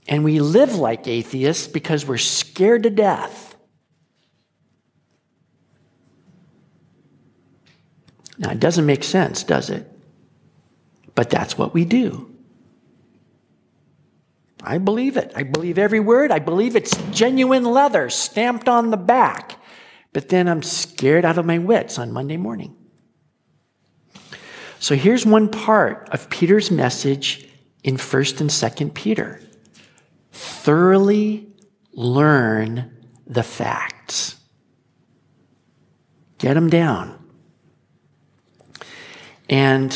And 0.07 0.23
we 0.23 0.39
live 0.39 0.75
like 0.75 1.07
atheists 1.07 1.67
because 1.67 2.05
we're 2.05 2.17
scared 2.17 2.83
to 2.83 2.89
death. 2.89 3.55
Now, 8.37 8.51
it 8.51 8.59
doesn't 8.59 8.85
make 8.85 9.03
sense, 9.03 9.43
does 9.43 9.69
it? 9.69 9.89
But 11.15 11.29
that's 11.29 11.57
what 11.57 11.73
we 11.73 11.85
do. 11.85 12.31
I 14.61 14.77
believe 14.77 15.15
it. 15.15 15.31
I 15.35 15.43
believe 15.43 15.77
every 15.77 15.99
word. 15.99 16.31
I 16.31 16.39
believe 16.39 16.75
it's 16.75 16.97
genuine 17.11 17.63
leather 17.63 18.09
stamped 18.09 18.67
on 18.67 18.89
the 18.89 18.97
back. 18.97 19.57
But 20.11 20.29
then 20.29 20.47
I'm 20.47 20.63
scared 20.63 21.23
out 21.23 21.37
of 21.37 21.45
my 21.45 21.59
wits 21.59 21.97
on 21.99 22.11
Monday 22.11 22.37
morning. 22.37 22.75
So 24.79 24.95
here's 24.95 25.25
one 25.25 25.49
part 25.49 26.09
of 26.11 26.29
Peter's 26.29 26.71
message 26.71 27.47
in 27.83 27.97
1st 27.97 28.41
and 28.41 28.49
2nd 28.49 28.93
Peter. 28.93 29.39
Thoroughly 30.35 31.47
learn 31.93 32.91
the 33.25 33.41
facts. 33.41 34.35
Get 36.39 36.55
them 36.55 36.69
down. 36.69 37.17
And 39.49 39.95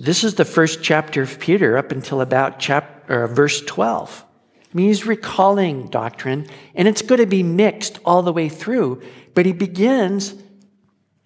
this 0.00 0.24
is 0.24 0.36
the 0.36 0.46
first 0.46 0.82
chapter 0.82 1.20
of 1.20 1.38
Peter 1.38 1.76
up 1.76 1.92
until 1.92 2.22
about 2.22 2.58
chapter, 2.60 3.24
uh, 3.24 3.26
verse 3.26 3.60
12. 3.60 4.24
I 4.24 4.68
mean, 4.72 4.86
he's 4.86 5.06
recalling 5.06 5.88
doctrine, 5.88 6.46
and 6.74 6.88
it's 6.88 7.02
going 7.02 7.20
to 7.20 7.26
be 7.26 7.42
mixed 7.42 7.98
all 8.06 8.22
the 8.22 8.32
way 8.32 8.48
through, 8.48 9.02
but 9.34 9.44
he 9.44 9.52
begins 9.52 10.34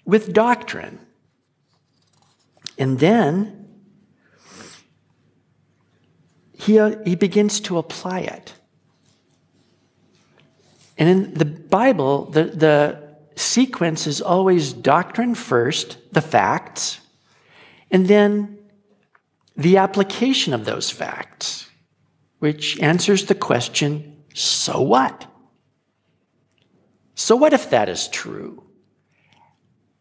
with 0.05 0.33
doctrine. 0.33 0.99
And 2.77 2.99
then 2.99 3.56
he, 6.57 6.81
he 7.05 7.15
begins 7.15 7.61
to 7.61 7.79
apply 7.79 8.21
it. 8.21 8.55
And 10.99 11.09
in 11.09 11.35
the 11.35 11.45
Bible, 11.45 12.27
the, 12.27 12.45
the 12.45 13.07
sequence 13.37 14.07
is 14.07 14.23
always 14.23 14.73
doctrine 14.73 15.35
first, 15.35 15.99
the 16.13 16.23
facts, 16.23 17.01
and 17.91 18.09
then 18.09 18.59
the 19.57 19.77
application 19.77 20.55
of 20.55 20.65
those 20.65 20.91
facts, 20.91 21.69
which 22.39 22.81
answers 22.81 23.27
the 23.27 23.35
question 23.35 24.25
so 24.35 24.83
what? 24.83 25.27
So, 27.15 27.37
what 27.37 27.55
if 27.55 27.71
that 27.71 27.89
is 27.89 28.09
true? 28.09 28.63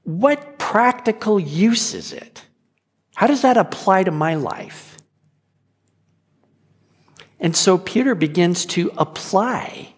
What 0.04 0.60
practical 0.60 1.40
use 1.40 1.94
is 1.94 2.12
it? 2.12 2.44
How 3.16 3.28
does 3.28 3.44
that 3.44 3.56
apply 3.56 4.04
to 4.04 4.12
my 4.12 4.36
life? 4.36 4.95
And 7.40 7.56
so 7.56 7.78
Peter 7.78 8.16
begins 8.16 8.66
to 8.68 8.92
apply 8.98 9.94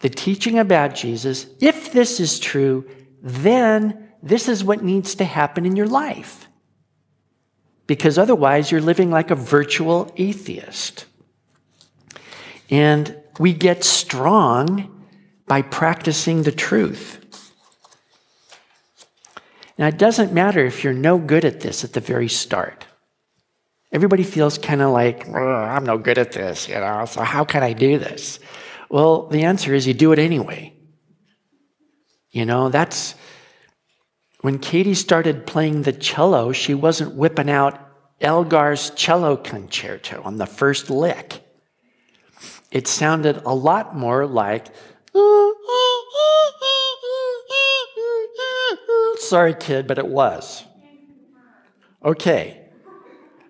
the 0.00 0.08
teaching 0.08 0.58
about 0.58 0.94
Jesus. 0.94 1.46
If 1.60 1.92
this 1.92 2.18
is 2.18 2.38
true, 2.38 2.88
then 3.22 4.08
this 4.22 4.48
is 4.48 4.64
what 4.64 4.82
needs 4.82 5.14
to 5.16 5.24
happen 5.24 5.64
in 5.64 5.76
your 5.76 5.86
life. 5.86 6.48
Because 7.86 8.18
otherwise, 8.18 8.70
you're 8.70 8.80
living 8.80 9.10
like 9.10 9.30
a 9.30 9.36
virtual 9.36 10.12
atheist. 10.16 11.04
And 12.70 13.16
we 13.38 13.52
get 13.52 13.84
strong 13.84 15.06
by 15.46 15.62
practicing 15.62 16.42
the 16.42 16.52
truth. 16.52 17.18
Now, 19.78 19.88
it 19.88 19.98
doesn't 19.98 20.32
matter 20.32 20.64
if 20.64 20.84
you're 20.84 20.92
no 20.92 21.18
good 21.18 21.44
at 21.44 21.60
this 21.60 21.84
at 21.84 21.92
the 21.92 22.00
very 22.00 22.28
start. 22.28 22.86
Everybody 23.92 24.22
feels 24.22 24.56
kind 24.56 24.80
of 24.80 24.90
like, 24.90 25.28
I'm 25.28 25.84
no 25.84 25.98
good 25.98 26.16
at 26.16 26.32
this, 26.32 26.66
you 26.66 26.76
know, 26.76 27.04
so 27.04 27.22
how 27.22 27.44
can 27.44 27.62
I 27.62 27.74
do 27.74 27.98
this? 27.98 28.40
Well, 28.88 29.26
the 29.26 29.44
answer 29.44 29.74
is 29.74 29.86
you 29.86 29.92
do 29.92 30.12
it 30.12 30.18
anyway. 30.18 30.72
You 32.30 32.46
know, 32.46 32.70
that's 32.70 33.14
when 34.40 34.58
Katie 34.58 34.94
started 34.94 35.46
playing 35.46 35.82
the 35.82 35.92
cello, 35.92 36.52
she 36.52 36.72
wasn't 36.72 37.14
whipping 37.14 37.50
out 37.50 37.78
Elgar's 38.20 38.90
cello 38.90 39.36
concerto 39.36 40.22
on 40.22 40.38
the 40.38 40.46
first 40.46 40.88
lick. 40.88 41.44
It 42.70 42.88
sounded 42.88 43.42
a 43.44 43.54
lot 43.54 43.94
more 43.94 44.26
like, 44.26 44.68
Sorry, 49.18 49.54
kid, 49.54 49.86
but 49.86 49.98
it 49.98 50.08
was. 50.08 50.64
Okay. 52.04 52.61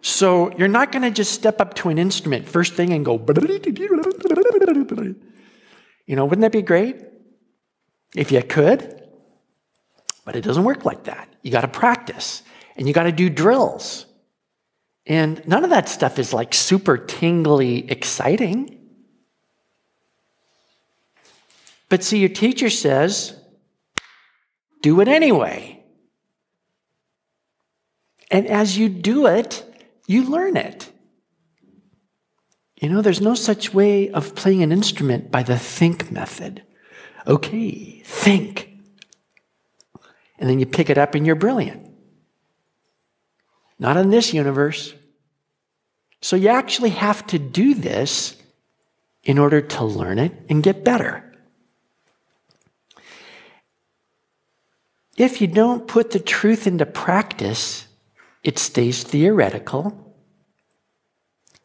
So 0.02 0.50
you're 0.58 0.68
not 0.68 0.90
going 0.90 1.02
to 1.02 1.10
just 1.12 1.32
step 1.32 1.60
up 1.60 1.74
to 1.74 1.88
an 1.88 1.96
instrument 1.96 2.48
first 2.48 2.74
thing 2.74 2.92
and 2.92 3.04
go, 3.04 3.14
you 6.06 6.16
know, 6.16 6.24
wouldn't 6.24 6.42
that 6.42 6.52
be 6.52 6.62
great? 6.62 6.96
If 8.16 8.32
you 8.32 8.42
could. 8.42 9.00
But 10.24 10.34
it 10.34 10.42
doesn't 10.42 10.64
work 10.64 10.84
like 10.84 11.04
that. 11.04 11.32
You 11.42 11.52
got 11.52 11.60
to 11.62 11.68
practice 11.68 12.42
and 12.76 12.88
you 12.88 12.92
got 12.92 13.04
to 13.04 13.12
do 13.12 13.30
drills. 13.30 14.06
And 15.06 15.46
none 15.46 15.62
of 15.62 15.70
that 15.70 15.88
stuff 15.88 16.18
is 16.18 16.32
like 16.32 16.52
super 16.52 16.98
tingly 16.98 17.88
exciting. 17.90 18.80
But 21.88 22.02
see, 22.02 22.18
your 22.18 22.28
teacher 22.28 22.70
says, 22.70 23.36
do 24.80 25.00
it 25.00 25.06
anyway. 25.06 25.84
And 28.30 28.46
as 28.48 28.76
you 28.76 28.88
do 28.88 29.26
it, 29.26 29.64
you 30.06 30.24
learn 30.24 30.56
it. 30.56 30.90
You 32.80 32.88
know, 32.88 33.00
there's 33.00 33.20
no 33.20 33.34
such 33.34 33.72
way 33.72 34.10
of 34.10 34.34
playing 34.34 34.62
an 34.62 34.72
instrument 34.72 35.30
by 35.30 35.42
the 35.42 35.58
think 35.58 36.10
method. 36.10 36.62
Okay, 37.26 38.02
think. 38.04 38.70
And 40.38 40.50
then 40.50 40.58
you 40.58 40.66
pick 40.66 40.90
it 40.90 40.98
up 40.98 41.14
and 41.14 41.24
you're 41.24 41.36
brilliant. 41.36 41.88
Not 43.78 43.96
in 43.96 44.10
this 44.10 44.34
universe. 44.34 44.94
So 46.20 46.36
you 46.36 46.48
actually 46.48 46.90
have 46.90 47.26
to 47.28 47.38
do 47.38 47.74
this 47.74 48.36
in 49.22 49.38
order 49.38 49.60
to 49.60 49.84
learn 49.84 50.18
it 50.18 50.32
and 50.48 50.62
get 50.62 50.84
better. 50.84 51.32
If 55.16 55.40
you 55.40 55.46
don't 55.46 55.86
put 55.86 56.10
the 56.10 56.18
truth 56.20 56.66
into 56.66 56.86
practice, 56.86 57.86
it 58.42 58.58
stays 58.58 59.02
theoretical, 59.02 60.14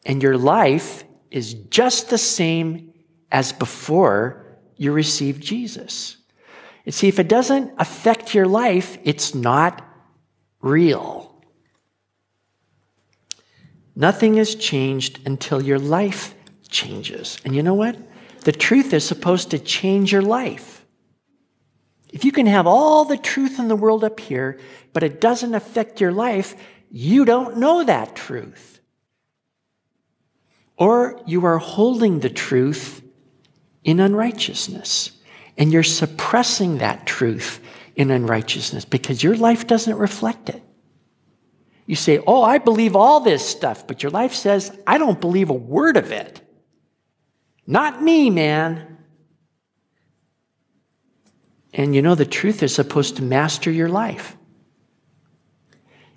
and 0.06 0.22
your 0.22 0.38
life 0.38 1.04
is 1.30 1.54
just 1.54 2.10
the 2.10 2.18
same 2.18 2.92
as 3.30 3.52
before 3.52 4.58
you 4.76 4.92
received 4.92 5.42
Jesus. 5.42 6.16
And 6.86 6.94
see, 6.94 7.08
if 7.08 7.18
it 7.18 7.28
doesn't 7.28 7.74
affect 7.78 8.34
your 8.34 8.46
life, 8.46 8.96
it's 9.04 9.34
not 9.34 9.84
real. 10.62 11.44
Nothing 13.94 14.36
has 14.36 14.54
changed 14.54 15.20
until 15.26 15.60
your 15.60 15.78
life 15.78 16.34
changes. 16.68 17.38
And 17.44 17.54
you 17.54 17.62
know 17.62 17.74
what? 17.74 17.96
The 18.42 18.52
truth 18.52 18.94
is 18.94 19.04
supposed 19.04 19.50
to 19.50 19.58
change 19.58 20.12
your 20.12 20.22
life. 20.22 20.77
If 22.10 22.24
you 22.24 22.32
can 22.32 22.46
have 22.46 22.66
all 22.66 23.04
the 23.04 23.16
truth 23.16 23.58
in 23.58 23.68
the 23.68 23.76
world 23.76 24.02
up 24.02 24.20
here, 24.20 24.58
but 24.92 25.02
it 25.02 25.20
doesn't 25.20 25.54
affect 25.54 26.00
your 26.00 26.12
life, 26.12 26.54
you 26.90 27.24
don't 27.24 27.58
know 27.58 27.84
that 27.84 28.16
truth. 28.16 28.80
Or 30.76 31.20
you 31.26 31.44
are 31.44 31.58
holding 31.58 32.20
the 32.20 32.30
truth 32.30 33.02
in 33.84 34.00
unrighteousness, 34.00 35.12
and 35.56 35.72
you're 35.72 35.82
suppressing 35.82 36.78
that 36.78 37.06
truth 37.06 37.60
in 37.96 38.10
unrighteousness 38.10 38.84
because 38.84 39.22
your 39.22 39.36
life 39.36 39.66
doesn't 39.66 39.96
reflect 39.96 40.48
it. 40.48 40.62
You 41.84 41.96
say, 41.96 42.20
Oh, 42.26 42.42
I 42.42 42.58
believe 42.58 42.94
all 42.94 43.20
this 43.20 43.46
stuff, 43.46 43.86
but 43.86 44.02
your 44.02 44.10
life 44.10 44.34
says, 44.34 44.78
I 44.86 44.98
don't 44.98 45.20
believe 45.20 45.50
a 45.50 45.54
word 45.54 45.96
of 45.96 46.12
it. 46.12 46.40
Not 47.66 48.02
me, 48.02 48.30
man. 48.30 48.97
And 51.72 51.94
you 51.94 52.02
know, 52.02 52.14
the 52.14 52.26
truth 52.26 52.62
is 52.62 52.74
supposed 52.74 53.16
to 53.16 53.22
master 53.22 53.70
your 53.70 53.88
life. 53.88 54.36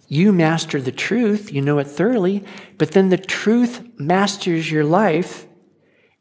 You 0.08 0.34
master 0.34 0.82
the 0.82 0.92
truth, 0.92 1.54
you 1.54 1.62
know 1.62 1.80
it 1.80 1.88
thoroughly, 1.88 2.44
but 2.78 2.92
then 2.92 3.10
the 3.10 3.18
truth 3.18 3.82
masters 3.98 4.70
your 4.70 4.84
life. 4.84 5.48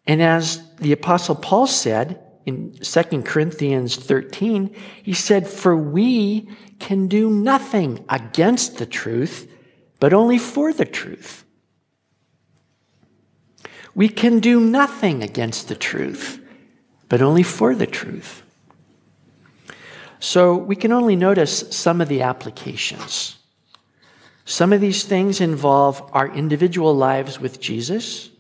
And 0.07 0.23
as 0.23 0.63
the 0.77 0.93
Apostle 0.93 1.35
Paul 1.35 1.67
said 1.67 2.21
in 2.47 2.73
2 2.73 3.23
Corinthians 3.23 3.97
13, 3.97 4.75
he 5.03 5.13
said, 5.13 5.49
For 5.49 5.77
we 5.77 6.49
can 6.79 7.09
do 7.09 7.31
nothing 7.31 8.05
against 8.09 8.79
the 8.79 8.87
truth, 8.87 9.51
but 9.99 10.13
only 10.13 10.39
for 10.39 10.73
the 10.73 10.85
truth. 10.85 11.45
We 13.95 14.09
can 14.09 14.39
do 14.39 14.61
nothing 14.61 15.23
against 15.23 15.69
the 15.69 15.75
truth, 15.75 16.41
but 17.09 17.21
only 17.21 17.43
for 17.43 17.75
the 17.75 17.89
truth. 17.89 18.45
So 20.21 20.55
we 20.55 20.77
can 20.77 20.93
only 20.93 21.17
notice 21.17 21.65
some 21.71 22.01
of 22.01 22.09
the 22.09 22.23
applications. 22.23 23.39
Some 24.45 24.73
of 24.73 24.81
these 24.81 25.05
things 25.05 25.41
involve 25.41 26.09
our 26.13 26.29
individual 26.29 26.95
lives 26.95 27.41
with 27.41 27.61
Jesus. 27.61 28.31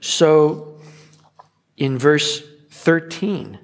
So 0.00 0.80
in 1.76 1.98
verse 1.98 2.42
13 2.70 3.58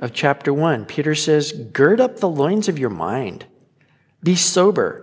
of 0.00 0.12
chapter 0.12 0.52
1, 0.52 0.84
Peter 0.86 1.14
says, 1.14 1.52
Gird 1.52 2.00
up 2.00 2.18
the 2.18 2.28
loins 2.28 2.68
of 2.68 2.78
your 2.78 2.90
mind, 2.90 3.46
be 4.22 4.34
sober. 4.34 5.02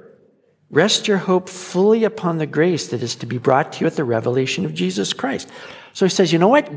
Rest 0.70 1.08
your 1.08 1.20
hope 1.20 1.48
fully 1.48 2.04
upon 2.04 2.38
the 2.38 2.48
grace 2.48 2.88
that 2.88 3.04
is 3.04 3.16
to 3.18 3.26
be 3.26 3.38
brought 3.38 3.74
to 3.74 3.82
you 3.82 3.88
at 3.88 3.96
the 3.96 4.04
revelation 4.04 4.66
of 4.66 4.74
Jesus 4.74 5.14
Christ. 5.14 5.50
So 5.94 6.06
he 6.06 6.10
says, 6.10 6.34
you 6.34 6.40
know 6.40 6.48
what? 6.48 6.70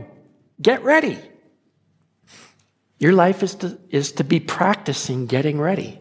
Get 0.61 0.85
ready. 0.85 1.19
Your 2.98 3.12
life 3.12 3.42
is 3.42 3.54
to, 3.56 3.78
is 3.90 4.12
to 4.12 4.24
be 4.24 4.40
practicing 4.40 5.26
getting 5.26 5.61
ready. 5.61 6.00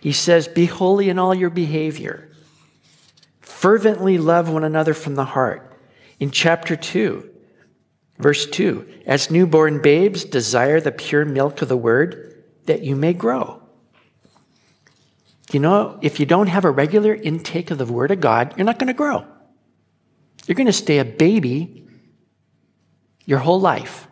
He 0.00 0.12
says, 0.12 0.48
Be 0.48 0.66
holy 0.66 1.08
in 1.08 1.18
all 1.18 1.34
your 1.34 1.50
behavior. 1.50 2.30
Fervently 3.40 4.18
love 4.18 4.48
one 4.48 4.64
another 4.64 4.94
from 4.94 5.14
the 5.14 5.24
heart. 5.24 5.80
In 6.18 6.30
chapter 6.30 6.76
2, 6.76 7.28
verse 8.18 8.46
2, 8.46 9.02
as 9.06 9.30
newborn 9.30 9.80
babes, 9.80 10.24
desire 10.24 10.80
the 10.80 10.92
pure 10.92 11.24
milk 11.24 11.62
of 11.62 11.68
the 11.68 11.76
word 11.76 12.44
that 12.66 12.82
you 12.82 12.96
may 12.96 13.12
grow. 13.12 13.60
You 15.52 15.60
know, 15.60 15.98
if 16.00 16.18
you 16.18 16.26
don't 16.26 16.46
have 16.46 16.64
a 16.64 16.70
regular 16.70 17.14
intake 17.14 17.70
of 17.70 17.78
the 17.78 17.86
word 17.86 18.10
of 18.10 18.20
God, 18.20 18.54
you're 18.56 18.64
not 18.64 18.78
going 18.78 18.88
to 18.88 18.94
grow. 18.94 19.26
You're 20.46 20.54
going 20.54 20.66
to 20.66 20.72
stay 20.72 20.98
a 20.98 21.04
baby 21.04 21.86
your 23.24 23.38
whole 23.38 23.60
life. 23.60 24.08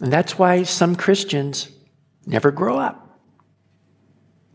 And 0.00 0.12
that's 0.12 0.38
why 0.38 0.62
some 0.62 0.96
Christians 0.96 1.70
never 2.26 2.50
grow 2.50 2.78
up. 2.78 3.20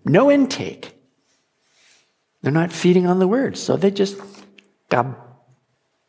No 0.05 0.31
intake. 0.31 0.95
They're 2.41 2.51
not 2.51 2.71
feeding 2.71 3.05
on 3.05 3.19
the 3.19 3.27
word, 3.27 3.57
so 3.57 3.77
they 3.77 3.91
just 3.91 4.19
gab, 4.89 5.15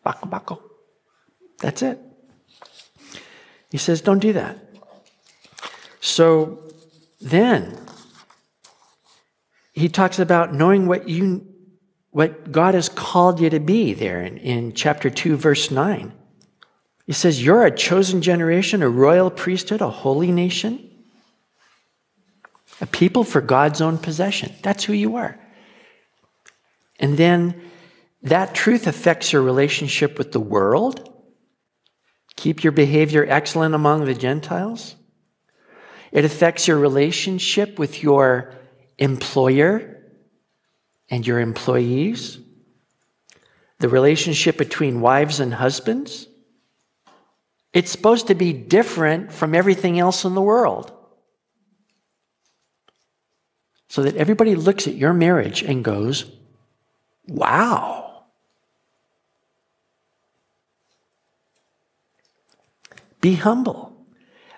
bako, 0.05 0.31
bako. 0.31 0.61
That's 1.61 1.83
it. 1.83 2.01
He 3.71 3.79
says, 3.79 4.01
don't 4.01 4.18
do 4.18 4.33
that. 4.33 4.59
So 6.01 6.59
then, 7.21 7.79
he 9.73 9.88
talks 9.88 10.18
about 10.18 10.53
knowing 10.53 10.87
what 10.87 11.09
you 11.09 11.47
what 12.11 12.53
God 12.53 12.75
has 12.75 12.90
called 12.90 13.40
you 13.40 13.49
to 13.49 13.59
be 13.59 13.95
there 13.95 14.21
in, 14.21 14.37
in 14.37 14.75
chapter 14.75 15.09
2, 15.09 15.35
verse 15.37 15.71
9. 15.71 16.12
He 17.07 17.12
says, 17.12 17.43
You're 17.43 17.67
a 17.67 17.75
chosen 17.75 18.23
generation, 18.23 18.83
a 18.83 18.88
royal 18.88 19.31
priesthood, 19.31 19.81
a 19.81 19.91
holy 19.91 20.31
nation, 20.31 20.88
a 22.81 22.87
people 22.87 23.25
for 23.25 23.41
God's 23.41 23.81
own 23.81 23.99
possession. 23.99 24.53
That's 24.62 24.85
who 24.85 24.93
you 24.93 25.17
are. 25.17 25.38
And 26.99 27.17
then 27.17 27.61
that 28.23 28.55
truth 28.55 28.87
affects 28.87 29.33
your 29.33 29.43
relationship 29.43 30.19
with 30.19 30.33
the 30.33 30.41
world. 30.41 31.09
Keep 32.37 32.62
your 32.62 32.73
behavior 32.73 33.27
excellent 33.29 33.75
among 33.75 34.05
the 34.05 34.15
Gentiles. 34.15 34.95
It 36.12 36.25
affects 36.25 36.69
your 36.69 36.79
relationship 36.79 37.79
with 37.79 38.03
your 38.03 38.55
employer 38.99 40.03
and 41.11 41.27
your 41.27 41.41
employees. 41.41 42.38
The 43.79 43.88
relationship 43.88 44.57
between 44.57 45.01
wives 45.01 45.41
and 45.41 45.53
husbands 45.53 46.29
it's 47.73 47.91
supposed 47.91 48.27
to 48.27 48.35
be 48.35 48.53
different 48.53 49.33
from 49.33 49.55
everything 49.55 49.99
else 49.99 50.25
in 50.25 50.35
the 50.35 50.43
world. 50.43 50.93
So 53.89 54.03
that 54.03 54.17
everybody 54.17 54.55
looks 54.55 54.87
at 54.87 54.95
your 54.95 55.13
marriage 55.13 55.63
and 55.63 55.85
goes, 55.85 56.31
wow. 57.27 58.25
Be 63.21 63.35
humble. 63.35 63.93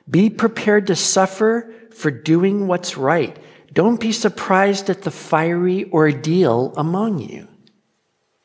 Be 0.09 0.31
prepared 0.31 0.87
to 0.89 0.97
suffer 0.97 1.73
for 1.91 2.11
doing 2.11 2.67
what's 2.67 2.97
right. 2.97 3.37
Don't 3.73 4.01
be 4.01 4.13
surprised 4.13 4.89
at 4.89 5.03
the 5.03 5.11
fiery 5.11 5.91
ordeal 5.91 6.73
among 6.77 7.19
you. 7.19 7.49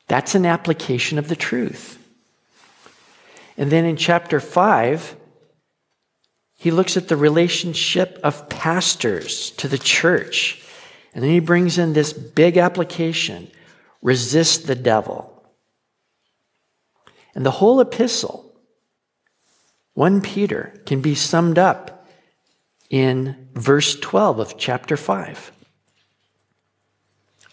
That's 0.08 0.34
an 0.34 0.44
application 0.44 1.18
of 1.18 1.28
the 1.28 1.36
truth. 1.36 1.99
And 3.56 3.70
then 3.70 3.84
in 3.84 3.96
chapter 3.96 4.40
5, 4.40 5.16
he 6.56 6.70
looks 6.70 6.96
at 6.96 7.08
the 7.08 7.16
relationship 7.16 8.18
of 8.22 8.48
pastors 8.48 9.50
to 9.52 9.68
the 9.68 9.78
church. 9.78 10.62
And 11.14 11.24
then 11.24 11.30
he 11.30 11.40
brings 11.40 11.78
in 11.78 11.92
this 11.92 12.12
big 12.12 12.56
application 12.56 13.50
resist 14.02 14.66
the 14.66 14.74
devil. 14.74 15.42
And 17.34 17.46
the 17.46 17.50
whole 17.50 17.80
epistle, 17.80 18.54
1 19.94 20.20
Peter, 20.20 20.80
can 20.86 21.00
be 21.00 21.14
summed 21.14 21.58
up 21.58 22.08
in 22.88 23.48
verse 23.54 23.98
12 23.98 24.38
of 24.38 24.58
chapter 24.58 24.96
5. 24.96 25.52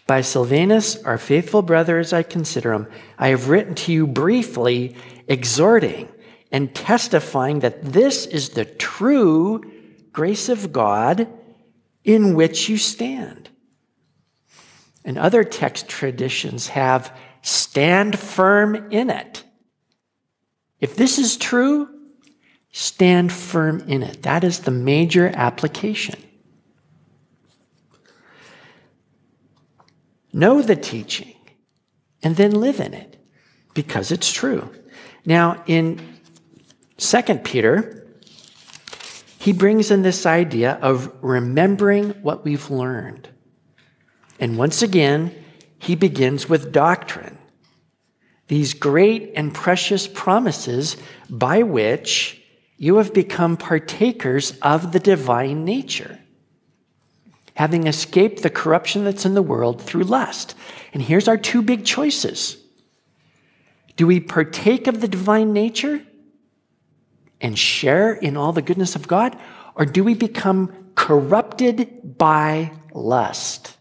By 0.08 0.22
Silvanus, 0.22 1.02
our 1.04 1.18
faithful 1.18 1.62
brother 1.62 2.00
as 2.00 2.14
I 2.14 2.24
consider 2.24 2.74
him, 2.74 2.88
I 3.20 3.28
have 3.30 3.50
written 3.50 3.76
to 3.76 3.92
you 3.92 4.08
briefly 4.08 4.96
exhorting 5.28 6.10
and 6.52 6.74
testifying 6.74 7.60
that 7.60 7.84
this 7.84 8.26
is 8.26 8.50
the 8.50 8.66
true 8.66 9.64
grace 10.12 10.50
of 10.50 10.72
God 10.72 11.28
in 12.04 12.36
which 12.36 12.70
you 12.70 12.78
stand. 12.78 13.50
And 15.04 15.18
other 15.18 15.44
text 15.44 15.88
traditions 15.88 16.70
have 16.70 17.16
stand 17.42 18.18
firm 18.18 18.92
in 18.92 19.10
it. 19.10 19.44
If 20.80 20.96
this 20.96 21.18
is 21.18 21.38
true, 21.38 21.90
stand 22.72 23.32
firm 23.32 23.82
in 23.82 24.04
it. 24.04 24.24
That 24.24 24.44
is 24.44 24.60
the 24.60 24.72
major 24.72 25.32
application. 25.34 26.20
Know 30.32 30.62
the 30.62 30.76
teaching 30.76 31.36
and 32.22 32.36
then 32.36 32.52
live 32.52 32.80
in 32.80 32.94
it 32.94 33.17
because 33.78 34.12
it's 34.12 34.32
true. 34.32 34.74
Now, 35.24 35.64
in 35.68 36.02
2 36.98 37.22
Peter, 37.44 38.08
he 39.38 39.54
brings 39.54 39.92
in 39.92 40.02
this 40.02 40.26
idea 40.26 40.80
of 40.82 41.14
remembering 41.22 42.10
what 42.24 42.44
we've 42.44 42.72
learned. 42.72 43.30
And 44.40 44.58
once 44.58 44.82
again, 44.82 45.32
he 45.78 45.94
begins 45.94 46.50
with 46.50 46.72
doctrine. 46.72 47.38
These 48.48 48.74
great 48.74 49.34
and 49.36 49.54
precious 49.54 50.08
promises 50.08 50.98
by 51.30 51.62
which 51.62 52.42
you 52.78 52.96
have 52.96 53.14
become 53.14 53.58
partakers 53.58 54.58
of 54.64 54.92
the 54.92 55.00
divine 55.00 55.66
nature, 55.66 56.18
having 57.54 57.86
escaped 57.86 58.42
the 58.42 58.50
corruption 58.50 59.04
that's 59.04 59.26
in 59.28 59.36
the 59.36 59.44
world 59.44 59.84
through 59.84 60.06
lust. 60.06 60.56
And 60.94 61.04
here's 61.04 61.28
our 61.28 61.38
two 61.38 61.62
big 61.62 61.86
choices 61.86 62.58
do 63.98 64.08
we 64.08 64.20
partake 64.20 64.88
of 64.88 65.02
the 65.02 65.08
divine 65.08 65.52
nature 65.52 66.02
and 67.42 67.58
share 67.58 68.14
in 68.14 68.38
all 68.38 68.54
the 68.54 68.62
goodness 68.62 68.96
of 68.96 69.08
God? 69.08 69.38
Or 69.76 69.86
do 69.86 70.04
we 70.04 70.14
become 70.14 70.92
corrupted 70.96 72.18
by 72.18 72.72
lust? 72.94 73.76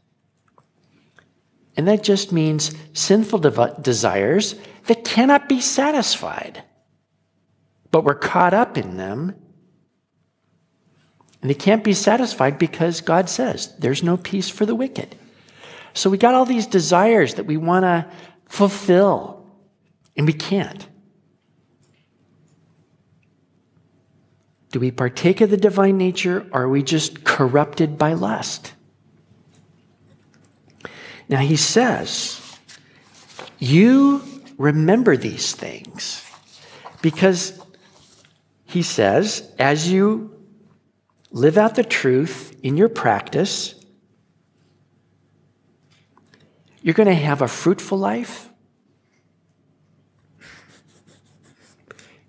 And 1.76 1.86
that 1.86 2.02
just 2.02 2.32
means 2.32 2.74
sinful 2.94 3.40
de- 3.40 3.76
desires 3.80 4.56
that 4.86 5.04
cannot 5.04 5.48
be 5.48 5.60
satisfied, 5.60 6.62
but 7.90 8.04
we're 8.04 8.14
caught 8.14 8.54
up 8.54 8.78
in 8.78 8.96
them. 8.96 9.34
And 11.42 11.50
they 11.50 11.54
can't 11.54 11.84
be 11.84 11.92
satisfied 11.92 12.58
because 12.58 13.02
God 13.02 13.28
says 13.28 13.76
there's 13.78 14.02
no 14.02 14.16
peace 14.16 14.48
for 14.48 14.64
the 14.64 14.74
wicked. 14.74 15.14
So 15.92 16.08
we 16.08 16.16
got 16.16 16.34
all 16.34 16.46
these 16.46 16.66
desires 16.66 17.34
that 17.34 17.44
we 17.44 17.58
want 17.58 17.84
to 17.84 18.10
fulfill. 18.46 19.35
And 20.16 20.26
we 20.26 20.32
can't. 20.32 20.88
Do 24.72 24.80
we 24.80 24.90
partake 24.90 25.40
of 25.40 25.50
the 25.50 25.56
divine 25.56 25.96
nature 25.96 26.46
or 26.52 26.62
are 26.62 26.68
we 26.68 26.82
just 26.82 27.24
corrupted 27.24 27.96
by 27.96 28.12
lust? 28.12 28.74
Now 31.28 31.40
he 31.40 31.56
says, 31.56 32.40
You 33.58 34.22
remember 34.58 35.16
these 35.16 35.54
things 35.54 36.24
because 37.02 37.58
he 38.64 38.82
says, 38.82 39.50
as 39.58 39.90
you 39.90 40.36
live 41.30 41.56
out 41.56 41.74
the 41.74 41.84
truth 41.84 42.58
in 42.62 42.76
your 42.76 42.88
practice, 42.88 43.74
you're 46.82 46.94
going 46.94 47.08
to 47.08 47.14
have 47.14 47.42
a 47.42 47.48
fruitful 47.48 47.98
life 47.98 48.48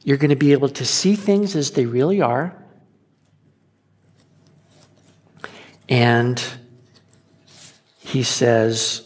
You're 0.08 0.16
going 0.16 0.30
to 0.30 0.38
be 0.38 0.54
able 0.54 0.70
to 0.70 0.86
see 0.86 1.18
things 1.18 1.54
as 1.54 1.72
they 1.72 1.86
really 1.86 2.22
are. 2.22 2.56
And 5.90 6.42
he 8.00 8.24
says, 8.24 9.06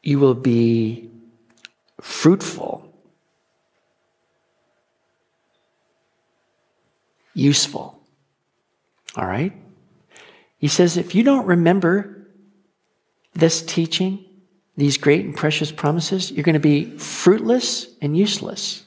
You 0.00 0.20
will 0.20 0.36
be 0.36 1.10
fruitful, 2.00 2.88
useful. 7.34 8.00
All 9.16 9.26
right? 9.26 9.52
He 10.58 10.68
says, 10.68 10.96
If 10.96 11.16
you 11.16 11.24
don't 11.24 11.46
remember 11.46 12.28
this 13.32 13.60
teaching, 13.60 14.23
these 14.76 14.96
great 14.96 15.24
and 15.24 15.36
precious 15.36 15.70
promises, 15.70 16.30
you're 16.30 16.42
going 16.42 16.54
to 16.54 16.60
be 16.60 16.96
fruitless 16.98 17.86
and 18.00 18.16
useless. 18.16 18.84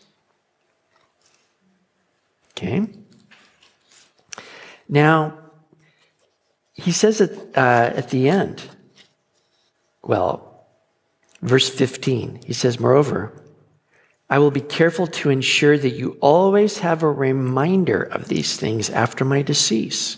Okay? 2.51 2.87
Now, 4.89 5.37
he 6.73 6.91
says 6.91 7.21
at, 7.21 7.31
uh, 7.55 7.95
at 7.95 8.09
the 8.09 8.29
end, 8.29 8.63
well, 10.03 10.67
verse 11.41 11.69
15, 11.69 12.41
he 12.45 12.53
says, 12.53 12.79
Moreover, 12.79 13.33
I 14.29 14.39
will 14.39 14.51
be 14.51 14.61
careful 14.61 15.07
to 15.07 15.29
ensure 15.29 15.77
that 15.77 15.91
you 15.91 16.17
always 16.19 16.79
have 16.79 17.01
a 17.01 17.11
reminder 17.11 18.01
of 18.01 18.27
these 18.27 18.57
things 18.57 18.89
after 18.89 19.23
my 19.23 19.41
decease. 19.41 20.17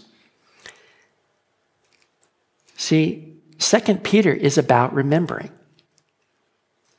See, 2.75 3.29
Second 3.59 4.03
Peter 4.03 4.31
is 4.31 4.57
about 4.57 4.93
remembering. 4.93 5.51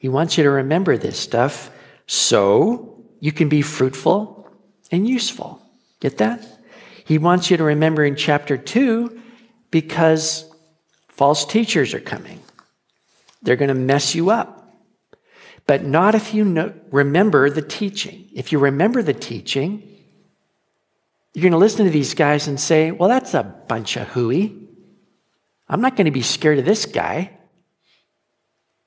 He 0.00 0.08
wants 0.08 0.38
you 0.38 0.44
to 0.44 0.50
remember 0.50 0.96
this 0.96 1.20
stuff 1.20 1.70
so 2.06 3.04
you 3.20 3.32
can 3.32 3.50
be 3.50 3.60
fruitful 3.60 4.48
and 4.90 5.06
useful. 5.06 5.62
Get 6.00 6.16
that? 6.18 6.42
He 7.04 7.18
wants 7.18 7.50
you 7.50 7.58
to 7.58 7.64
remember 7.64 8.02
in 8.02 8.16
chapter 8.16 8.56
2 8.56 9.20
because 9.70 10.50
false 11.08 11.44
teachers 11.44 11.92
are 11.92 12.00
coming. 12.00 12.40
They're 13.42 13.56
going 13.56 13.68
to 13.68 13.74
mess 13.74 14.14
you 14.14 14.30
up. 14.30 14.72
But 15.66 15.84
not 15.84 16.14
if 16.14 16.32
you 16.32 16.46
know, 16.46 16.72
remember 16.90 17.50
the 17.50 17.60
teaching. 17.60 18.30
If 18.34 18.52
you 18.52 18.58
remember 18.58 19.02
the 19.02 19.12
teaching, 19.12 19.86
you're 21.34 21.42
going 21.42 21.52
to 21.52 21.58
listen 21.58 21.84
to 21.84 21.90
these 21.90 22.14
guys 22.14 22.48
and 22.48 22.58
say, 22.58 22.90
well, 22.90 23.10
that's 23.10 23.34
a 23.34 23.42
bunch 23.42 23.98
of 23.98 24.08
hooey. 24.08 24.56
I'm 25.68 25.82
not 25.82 25.94
going 25.94 26.06
to 26.06 26.10
be 26.10 26.22
scared 26.22 26.58
of 26.58 26.64
this 26.64 26.86
guy. 26.86 27.36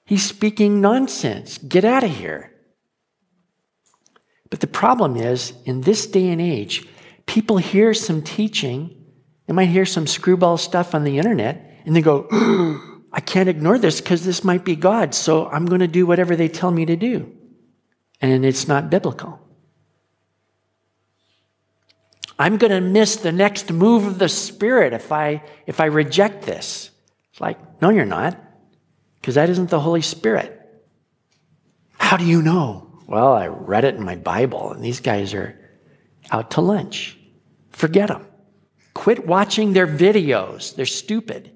He's 0.06 0.26
speaking 0.26 0.82
nonsense. 0.82 1.58
Get 1.58 1.86
out 1.86 2.04
of 2.04 2.12
here. 2.16 2.52
But 4.50 4.60
the 4.60 4.68
problem 4.68 5.16
is, 5.16 5.54
in 5.66 5.82
this 5.82 6.06
day 6.06 6.30
and 6.30 6.42
age, 6.42 6.88
people 7.26 7.58
hear 7.58 7.94
some 7.94 8.22
teaching, 8.22 8.96
they 9.48 9.54
might 9.54 9.70
hear 9.70 9.86
some 9.86 10.06
screwball 10.06 10.58
stuff 10.58 10.94
on 10.94 11.04
the 11.04 11.18
internet, 11.18 11.82
and 11.86 11.96
they 11.96 12.02
go, 12.02 12.28
I 13.12 13.22
can't 13.22 13.50
ignore 13.50 13.80
this 13.80 14.02
because 14.02 14.26
this 14.26 14.44
might 14.44 14.66
be 14.66 14.76
God, 14.76 15.16
so 15.16 15.48
I'm 15.48 15.66
going 15.66 15.82
to 15.82 15.88
do 15.88 16.06
whatever 16.06 16.36
they 16.36 16.50
tell 16.50 16.72
me 16.72 16.86
to 16.86 16.96
do. 16.96 17.32
And 18.22 18.46
it's 18.46 18.68
not 18.68 18.90
biblical. 18.90 19.40
I'm 22.38 22.58
going 22.58 22.72
to 22.72 22.82
miss 22.82 23.16
the 23.16 23.32
next 23.32 23.72
move 23.72 24.06
of 24.06 24.20
the 24.20 24.30
Spirit 24.30 24.94
if 24.94 25.12
I, 25.12 25.44
if 25.66 25.80
I 25.80 25.86
reject 25.86 26.46
this. 26.46 26.90
It's 27.32 27.42
like, 27.42 27.82
no, 27.82 27.90
you're 27.90 28.06
not 28.06 28.38
because 29.24 29.36
that 29.36 29.50
isn't 29.50 29.70
the 29.70 29.80
Holy 29.80 30.02
Spirit. 30.02 30.60
How 31.98 32.18
do 32.18 32.26
you 32.26 32.42
know? 32.42 32.92
Well, 33.08 33.32
I 33.32 33.48
read 33.48 33.86
it 33.86 33.96
in 33.96 34.04
my 34.04 34.18
Bible, 34.18 34.74
and 34.74 34.84
these 34.84 35.00
guys 35.00 35.34
are 35.34 35.58
out 36.30 36.52
to 36.52 36.62
lunch. 36.62 37.18
Forget 37.70 38.10
them. 38.10 38.28
Quit 38.94 39.26
watching 39.26 39.72
their 39.72 39.88
videos, 39.88 40.76
they're 40.76 40.86
stupid. 40.86 41.52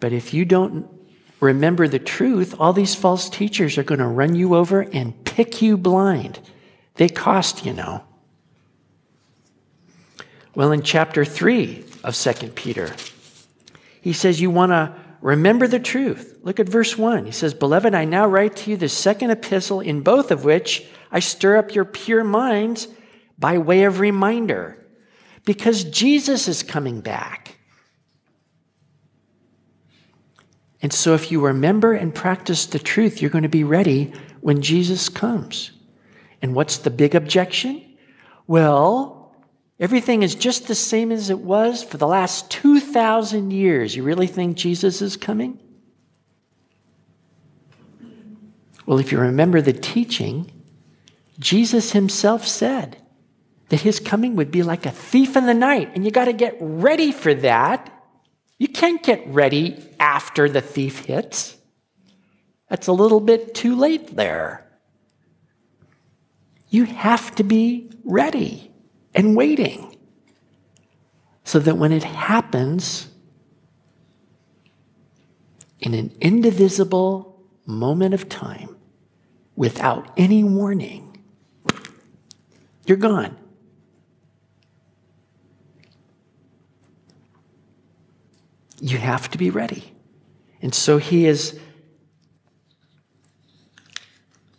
But 0.00 0.12
if 0.12 0.34
you 0.34 0.44
don't 0.44 0.88
remember 1.38 1.86
the 1.86 2.00
truth, 2.00 2.56
all 2.58 2.72
these 2.72 2.96
false 2.96 3.30
teachers 3.30 3.78
are 3.78 3.84
going 3.84 4.00
to 4.00 4.08
run 4.08 4.34
you 4.34 4.56
over 4.56 4.80
and 4.80 5.24
pick 5.24 5.62
you 5.62 5.76
blind. 5.76 6.40
They 6.96 7.08
cost, 7.08 7.64
you 7.64 7.74
know. 7.74 8.02
Well, 10.56 10.72
in 10.72 10.82
chapter 10.82 11.24
3 11.24 11.84
of 12.02 12.16
2 12.16 12.48
Peter, 12.48 12.92
he 14.06 14.12
says, 14.12 14.40
You 14.40 14.50
want 14.50 14.70
to 14.70 14.94
remember 15.20 15.66
the 15.66 15.80
truth. 15.80 16.38
Look 16.42 16.60
at 16.60 16.68
verse 16.68 16.96
1. 16.96 17.26
He 17.26 17.32
says, 17.32 17.54
Beloved, 17.54 17.92
I 17.92 18.04
now 18.04 18.24
write 18.28 18.54
to 18.58 18.70
you 18.70 18.76
the 18.76 18.88
second 18.88 19.32
epistle, 19.32 19.80
in 19.80 20.02
both 20.02 20.30
of 20.30 20.44
which 20.44 20.86
I 21.10 21.18
stir 21.18 21.56
up 21.56 21.74
your 21.74 21.84
pure 21.84 22.22
minds 22.22 22.86
by 23.36 23.58
way 23.58 23.82
of 23.82 23.98
reminder, 23.98 24.86
because 25.44 25.82
Jesus 25.82 26.46
is 26.46 26.62
coming 26.62 27.00
back. 27.00 27.58
And 30.80 30.92
so, 30.92 31.14
if 31.14 31.32
you 31.32 31.44
remember 31.44 31.92
and 31.92 32.14
practice 32.14 32.64
the 32.64 32.78
truth, 32.78 33.20
you're 33.20 33.28
going 33.28 33.42
to 33.42 33.48
be 33.48 33.64
ready 33.64 34.12
when 34.40 34.62
Jesus 34.62 35.08
comes. 35.08 35.72
And 36.40 36.54
what's 36.54 36.78
the 36.78 36.90
big 36.90 37.16
objection? 37.16 37.82
Well, 38.46 39.15
Everything 39.78 40.22
is 40.22 40.34
just 40.34 40.68
the 40.68 40.74
same 40.74 41.12
as 41.12 41.28
it 41.28 41.40
was 41.40 41.82
for 41.82 41.98
the 41.98 42.06
last 42.06 42.50
2,000 42.50 43.50
years. 43.50 43.94
You 43.94 44.04
really 44.04 44.26
think 44.26 44.56
Jesus 44.56 45.02
is 45.02 45.16
coming? 45.16 45.60
Well, 48.86 48.98
if 48.98 49.12
you 49.12 49.18
remember 49.18 49.60
the 49.60 49.74
teaching, 49.74 50.50
Jesus 51.38 51.92
himself 51.92 52.46
said 52.46 52.96
that 53.68 53.80
his 53.80 54.00
coming 54.00 54.36
would 54.36 54.50
be 54.50 54.62
like 54.62 54.86
a 54.86 54.90
thief 54.90 55.36
in 55.36 55.44
the 55.44 55.54
night, 55.54 55.90
and 55.94 56.04
you 56.04 56.10
got 56.10 56.26
to 56.26 56.32
get 56.32 56.56
ready 56.60 57.12
for 57.12 57.34
that. 57.34 57.92
You 58.58 58.68
can't 58.68 59.02
get 59.02 59.26
ready 59.26 59.84
after 60.00 60.48
the 60.48 60.62
thief 60.62 61.04
hits. 61.04 61.56
That's 62.70 62.86
a 62.86 62.92
little 62.92 63.20
bit 63.20 63.54
too 63.54 63.76
late 63.76 64.16
there. 64.16 64.66
You 66.70 66.84
have 66.84 67.34
to 67.34 67.44
be 67.44 67.90
ready 68.04 68.72
and 69.16 69.34
waiting 69.34 69.96
so 71.42 71.58
that 71.58 71.76
when 71.76 71.90
it 71.90 72.04
happens 72.04 73.08
in 75.80 75.94
an 75.94 76.14
indivisible 76.20 77.40
moment 77.64 78.12
of 78.12 78.28
time 78.28 78.76
without 79.56 80.10
any 80.16 80.44
warning, 80.44 81.24
you're 82.84 82.98
gone. 82.98 83.36
You 88.78 88.98
have 88.98 89.30
to 89.30 89.38
be 89.38 89.48
ready. 89.48 89.94
And 90.60 90.74
so 90.74 90.98
he 90.98 91.26
is 91.26 91.58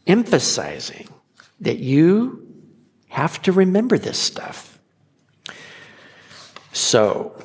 emphasizing 0.07 1.07
that 1.59 1.77
you 1.77 2.46
have 3.17 3.41
to 3.41 3.51
remember 3.51 3.97
this 3.97 4.19
stuff. 4.19 4.77
So, 6.71 7.43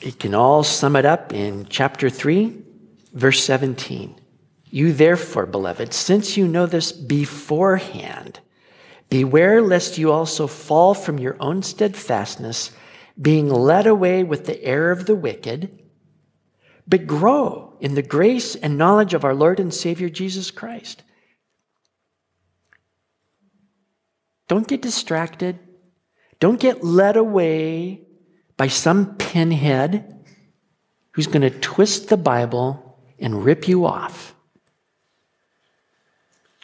it 0.00 0.18
can 0.18 0.34
all 0.34 0.64
sum 0.64 0.96
it 0.96 1.04
up 1.04 1.34
in 1.34 1.66
chapter 1.68 2.08
3, 2.08 2.58
verse 3.12 3.44
17. 3.44 4.18
You 4.70 4.94
therefore, 4.94 5.44
beloved, 5.44 5.92
since 5.92 6.38
you 6.38 6.48
know 6.48 6.64
this 6.64 6.92
beforehand, 6.92 8.40
beware 9.10 9.60
lest 9.60 9.98
you 9.98 10.10
also 10.10 10.46
fall 10.46 10.94
from 10.94 11.18
your 11.18 11.36
own 11.38 11.62
steadfastness, 11.62 12.70
being 13.20 13.50
led 13.50 13.86
away 13.86 14.24
with 14.24 14.46
the 14.46 14.64
error 14.64 14.92
of 14.92 15.04
the 15.04 15.14
wicked, 15.14 15.78
but 16.88 17.06
grow 17.06 17.76
in 17.80 17.96
the 17.96 18.08
grace 18.16 18.54
and 18.54 18.78
knowledge 18.78 19.12
of 19.12 19.26
our 19.26 19.34
Lord 19.34 19.60
and 19.60 19.74
Savior 19.74 20.08
Jesus 20.08 20.50
Christ. 20.50 21.02
Don't 24.52 24.68
get 24.68 24.82
distracted. 24.82 25.58
Don't 26.38 26.60
get 26.60 26.84
led 26.84 27.16
away 27.16 28.02
by 28.58 28.66
some 28.66 29.16
pinhead 29.16 30.26
who's 31.12 31.26
going 31.26 31.40
to 31.40 31.48
twist 31.60 32.10
the 32.10 32.18
Bible 32.18 33.00
and 33.18 33.46
rip 33.46 33.66
you 33.66 33.86
off. 33.86 34.34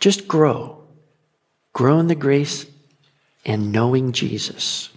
Just 0.00 0.28
grow. 0.28 0.84
Grow 1.72 1.98
in 1.98 2.08
the 2.08 2.14
grace 2.14 2.66
and 3.46 3.72
knowing 3.72 4.12
Jesus. 4.12 4.90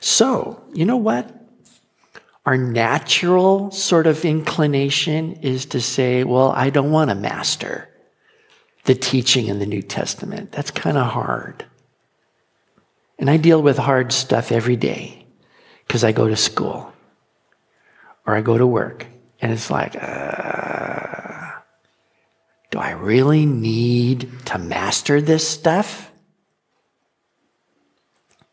So, 0.00 0.64
you 0.74 0.84
know 0.84 0.96
what? 0.96 1.32
Our 2.44 2.56
natural 2.58 3.70
sort 3.70 4.08
of 4.08 4.24
inclination 4.24 5.34
is 5.42 5.66
to 5.66 5.80
say, 5.80 6.24
well, 6.24 6.50
I 6.50 6.70
don't 6.70 6.90
want 6.90 7.12
a 7.12 7.14
master 7.14 7.88
the 8.86 8.94
teaching 8.94 9.48
in 9.48 9.58
the 9.58 9.66
New 9.66 9.82
Testament. 9.82 10.52
That's 10.52 10.70
kind 10.70 10.96
of 10.96 11.06
hard. 11.06 11.64
And 13.18 13.28
I 13.28 13.36
deal 13.36 13.62
with 13.62 13.78
hard 13.78 14.12
stuff 14.12 14.52
every 14.52 14.76
day 14.76 15.26
because 15.86 16.04
I 16.04 16.12
go 16.12 16.28
to 16.28 16.36
school 16.36 16.92
or 18.26 18.34
I 18.34 18.40
go 18.40 18.56
to 18.56 18.66
work. 18.66 19.06
And 19.40 19.52
it's 19.52 19.70
like, 19.70 19.96
uh, 20.00 21.52
do 22.70 22.78
I 22.78 22.92
really 22.92 23.46
need 23.46 24.30
to 24.46 24.58
master 24.58 25.20
this 25.20 25.46
stuff? 25.46 26.10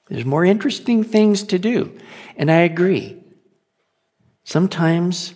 There's 0.09 0.25
more 0.25 0.45
interesting 0.45 1.03
things 1.03 1.43
to 1.43 1.59
do. 1.59 1.97
And 2.35 2.51
I 2.51 2.57
agree. 2.57 3.17
Sometimes, 4.43 5.35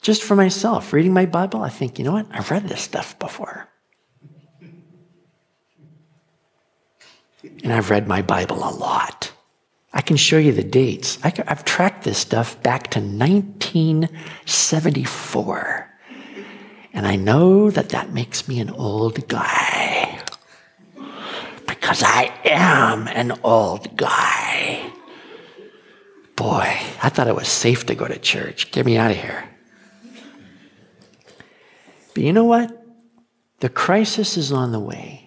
just 0.00 0.22
for 0.22 0.34
myself, 0.34 0.92
reading 0.92 1.12
my 1.12 1.26
Bible, 1.26 1.62
I 1.62 1.68
think, 1.68 1.98
you 1.98 2.04
know 2.04 2.12
what? 2.12 2.26
I've 2.30 2.50
read 2.50 2.68
this 2.68 2.80
stuff 2.80 3.18
before. 3.18 3.68
And 7.42 7.72
I've 7.72 7.90
read 7.90 8.06
my 8.06 8.22
Bible 8.22 8.58
a 8.58 8.70
lot. 8.70 9.32
I 9.92 10.00
can 10.00 10.16
show 10.16 10.38
you 10.38 10.52
the 10.52 10.62
dates. 10.62 11.18
I 11.22 11.32
have 11.46 11.64
tracked 11.64 12.04
this 12.04 12.18
stuff 12.18 12.62
back 12.62 12.90
to 12.92 13.00
1974. 13.00 15.88
And 16.94 17.06
I 17.06 17.16
know 17.16 17.70
that 17.70 17.88
that 17.90 18.12
makes 18.12 18.48
me 18.48 18.60
an 18.60 18.70
old 18.70 19.28
guy. 19.28 20.18
Because 21.66 22.02
I 22.02 22.32
am 22.44 23.08
an 23.08 23.32
old 23.42 23.96
guy. 23.96 24.90
Boy, 26.36 26.76
I 27.02 27.08
thought 27.08 27.28
it 27.28 27.36
was 27.36 27.48
safe 27.48 27.86
to 27.86 27.94
go 27.94 28.06
to 28.08 28.18
church. 28.18 28.70
Get 28.72 28.86
me 28.86 28.96
out 28.96 29.10
of 29.10 29.16
here. 29.16 29.48
But 32.14 32.24
you 32.24 32.32
know 32.32 32.44
what? 32.44 32.78
The 33.60 33.68
crisis 33.68 34.36
is 34.36 34.52
on 34.52 34.72
the 34.72 34.80
way. 34.80 35.21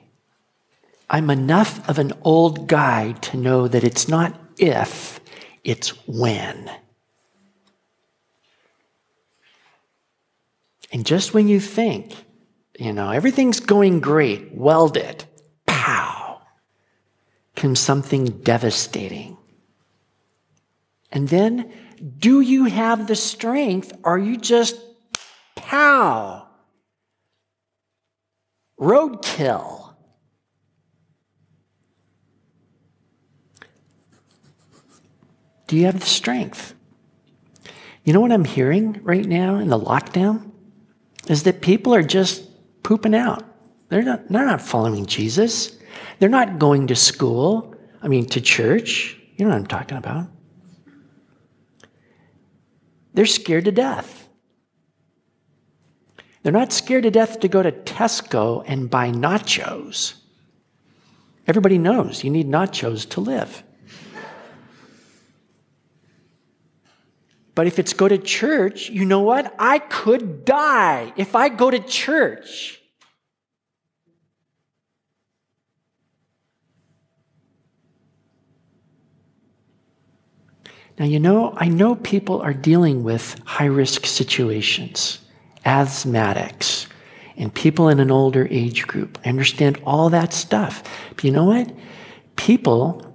I'm 1.09 1.29
enough 1.29 1.87
of 1.87 1.99
an 1.99 2.13
old 2.23 2.67
guy 2.67 3.13
to 3.13 3.37
know 3.37 3.67
that 3.67 3.83
it's 3.83 4.07
not 4.07 4.39
if, 4.57 5.19
it's 5.63 5.89
when. 6.07 6.71
And 10.91 11.05
just 11.05 11.33
when 11.33 11.47
you 11.47 11.59
think, 11.59 12.15
you 12.79 12.93
know, 12.93 13.11
everything's 13.11 13.59
going 13.59 13.99
great, 13.99 14.53
weld 14.53 14.97
it, 14.97 15.25
pow, 15.65 16.41
comes 17.55 17.79
something 17.79 18.25
devastating. 18.25 19.37
And 21.11 21.29
then, 21.29 21.71
do 22.17 22.41
you 22.41 22.65
have 22.65 23.07
the 23.07 23.15
strength? 23.15 23.93
Are 24.03 24.19
you 24.19 24.37
just 24.37 24.75
pow? 25.55 26.47
Roadkill. 28.79 29.84
Do 35.67 35.75
you 35.75 35.85
have 35.85 35.99
the 35.99 36.05
strength? 36.05 36.73
You 38.03 38.13
know 38.13 38.21
what 38.21 38.31
I'm 38.31 38.45
hearing 38.45 38.99
right 39.03 39.25
now 39.25 39.55
in 39.55 39.69
the 39.69 39.79
lockdown? 39.79 40.51
Is 41.27 41.43
that 41.43 41.61
people 41.61 41.93
are 41.95 42.03
just 42.03 42.47
pooping 42.83 43.15
out. 43.15 43.43
They're 43.89 44.03
not, 44.03 44.27
they're 44.29 44.45
not 44.45 44.61
following 44.61 45.05
Jesus. 45.05 45.77
They're 46.19 46.29
not 46.29 46.59
going 46.59 46.87
to 46.87 46.95
school, 46.95 47.75
I 48.01 48.07
mean, 48.07 48.27
to 48.27 48.41
church. 48.41 49.17
You 49.35 49.45
know 49.45 49.51
what 49.51 49.57
I'm 49.57 49.65
talking 49.65 49.97
about. 49.97 50.27
They're 53.13 53.25
scared 53.25 53.65
to 53.65 53.71
death. 53.71 54.27
They're 56.43 56.51
not 56.51 56.71
scared 56.71 57.03
to 57.03 57.11
death 57.11 57.39
to 57.39 57.47
go 57.47 57.63
to 57.63 57.71
Tesco 57.71 58.63
and 58.67 58.89
buy 58.89 59.09
nachos. 59.09 60.13
Everybody 61.47 61.79
knows 61.79 62.23
you 62.23 62.29
need 62.29 62.47
nachos 62.47 63.09
to 63.09 63.21
live. 63.21 63.63
But 67.55 67.67
if 67.67 67.79
it's 67.79 67.93
go 67.93 68.09
to 68.09 68.17
church, 68.17 68.89
you 68.89 69.05
know 69.05 69.21
what? 69.21 69.55
I 69.57 69.79
could 69.79 70.43
die 70.43 71.13
if 71.15 71.35
I 71.35 71.47
go 71.47 71.71
to 71.71 71.79
church. 71.79 72.81
Now, 80.99 81.05
you 81.05 81.19
know, 81.19 81.53
I 81.57 81.67
know 81.67 81.95
people 81.95 82.41
are 82.41 82.53
dealing 82.53 83.03
with 83.03 83.39
high 83.45 83.65
risk 83.65 84.05
situations, 84.05 85.19
asthmatics, 85.65 86.87
and 87.37 87.53
people 87.53 87.89
in 87.89 87.99
an 87.99 88.11
older 88.11 88.47
age 88.49 88.87
group. 88.87 89.17
I 89.25 89.29
understand 89.29 89.81
all 89.85 90.09
that 90.09 90.31
stuff. 90.31 90.83
But 91.15 91.23
you 91.25 91.31
know 91.31 91.45
what? 91.45 91.69
People 92.37 93.14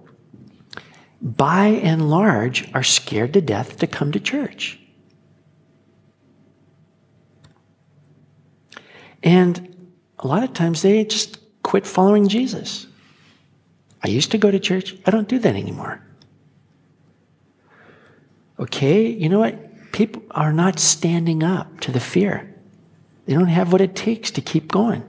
by 1.22 1.66
and 1.66 2.11
large, 2.11 2.72
are 2.74 2.83
scared 2.83 3.33
to 3.35 3.40
death 3.40 3.76
to 3.78 3.87
come 3.87 4.12
to 4.12 4.20
church. 4.20 4.78
And 9.22 9.90
a 10.18 10.26
lot 10.26 10.42
of 10.42 10.52
times 10.54 10.83
they 10.83 11.04
just 11.04 11.38
quit 11.62 11.87
following 11.87 12.28
Jesus. 12.28 12.87
I 14.02 14.09
used 14.09 14.30
to 14.30 14.38
go 14.38 14.50
to 14.50 14.59
church, 14.59 14.96
I 15.04 15.11
don't 15.11 15.28
do 15.28 15.38
that 15.38 15.54
anymore. 15.54 16.02
Okay, 18.59 19.06
you 19.06 19.28
know 19.28 19.38
what? 19.38 19.92
People 19.92 20.22
are 20.30 20.52
not 20.52 20.78
standing 20.78 21.42
up 21.42 21.80
to 21.80 21.92
the 21.92 22.00
fear. 22.00 22.54
They 23.26 23.35
don't 23.35 23.48
have 23.48 23.72
what 23.72 23.80
it 23.80 23.94
takes 23.94 24.30
to 24.33 24.40
keep 24.40 24.68
going. 24.68 25.04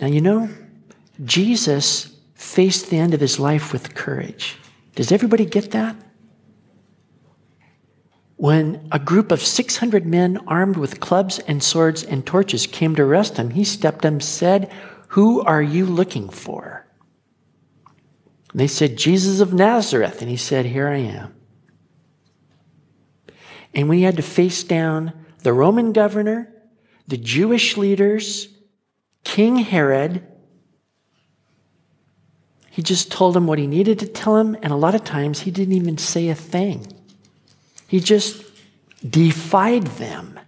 Now, 0.00 0.06
you 0.06 0.20
know, 0.20 0.48
Jesus 1.24 2.15
faced 2.46 2.90
the 2.90 2.98
end 2.98 3.12
of 3.12 3.20
his 3.20 3.38
life 3.38 3.72
with 3.72 3.94
courage. 3.94 4.56
Does 4.94 5.10
everybody 5.10 5.44
get 5.44 5.72
that? 5.72 5.96
When 8.36 8.88
a 8.92 8.98
group 8.98 9.32
of 9.32 9.42
600 9.42 10.06
men 10.06 10.38
armed 10.46 10.76
with 10.76 11.00
clubs 11.00 11.38
and 11.40 11.62
swords 11.62 12.04
and 12.04 12.24
torches 12.24 12.66
came 12.66 12.94
to 12.94 13.02
arrest 13.02 13.36
him, 13.36 13.50
he 13.50 13.64
stepped 13.64 14.04
up 14.06 14.12
and 14.12 14.22
said, 14.22 14.72
Who 15.08 15.42
are 15.42 15.62
you 15.62 15.86
looking 15.86 16.28
for? 16.28 16.86
And 18.52 18.60
they 18.60 18.68
said, 18.68 18.96
Jesus 18.96 19.40
of 19.40 19.52
Nazareth. 19.52 20.20
And 20.20 20.30
he 20.30 20.36
said, 20.36 20.66
Here 20.66 20.88
I 20.88 20.98
am. 20.98 21.34
And 23.74 23.92
he 23.92 24.02
had 24.02 24.16
to 24.16 24.22
face 24.22 24.62
down 24.62 25.12
the 25.42 25.52
Roman 25.52 25.92
governor, 25.92 26.52
the 27.08 27.16
Jewish 27.16 27.76
leaders, 27.76 28.48
King 29.24 29.56
Herod, 29.56 30.22
he 32.76 32.82
just 32.82 33.10
told 33.10 33.34
him 33.34 33.46
what 33.46 33.58
he 33.58 33.66
needed 33.66 33.98
to 34.00 34.06
tell 34.06 34.36
him, 34.36 34.54
and 34.62 34.70
a 34.70 34.76
lot 34.76 34.94
of 34.94 35.02
times 35.02 35.40
he 35.40 35.50
didn't 35.50 35.72
even 35.72 35.96
say 35.96 36.28
a 36.28 36.34
thing. 36.34 36.86
He 37.88 38.00
just 38.00 38.44
defied 39.08 39.84
them. 39.84 40.38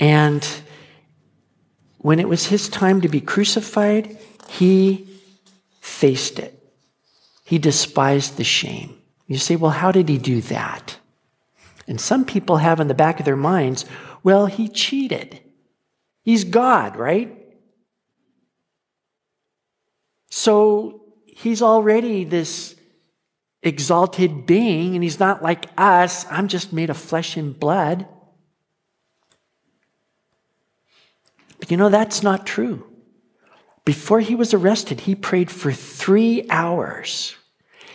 And 0.00 0.42
when 1.98 2.18
it 2.18 2.30
was 2.30 2.46
his 2.46 2.70
time 2.70 3.02
to 3.02 3.10
be 3.10 3.20
crucified, 3.20 4.16
he 4.48 5.06
faced 5.82 6.38
it. 6.38 6.58
He 7.44 7.58
despised 7.58 8.38
the 8.38 8.44
shame. 8.44 8.96
You 9.26 9.36
say, 9.36 9.56
well, 9.56 9.72
how 9.72 9.92
did 9.92 10.08
he 10.08 10.16
do 10.16 10.40
that? 10.40 10.96
And 11.86 12.00
some 12.00 12.24
people 12.24 12.56
have 12.56 12.80
in 12.80 12.88
the 12.88 12.94
back 12.94 13.18
of 13.20 13.26
their 13.26 13.36
minds, 13.36 13.84
well, 14.22 14.46
he 14.46 14.66
cheated. 14.66 15.40
He's 16.22 16.44
God, 16.44 16.96
right? 16.96 17.36
So 20.34 21.02
he's 21.26 21.60
already 21.60 22.24
this 22.24 22.74
exalted 23.62 24.46
being, 24.46 24.94
and 24.94 25.04
he's 25.04 25.20
not 25.20 25.42
like 25.42 25.66
us. 25.76 26.24
I'm 26.30 26.48
just 26.48 26.72
made 26.72 26.88
of 26.88 26.96
flesh 26.96 27.36
and 27.36 27.60
blood. 27.60 28.08
But 31.60 31.70
you 31.70 31.76
know, 31.76 31.90
that's 31.90 32.22
not 32.22 32.46
true. 32.46 32.86
Before 33.84 34.20
he 34.20 34.34
was 34.34 34.54
arrested, 34.54 35.00
he 35.00 35.14
prayed 35.14 35.50
for 35.50 35.70
three 35.70 36.46
hours. 36.48 37.36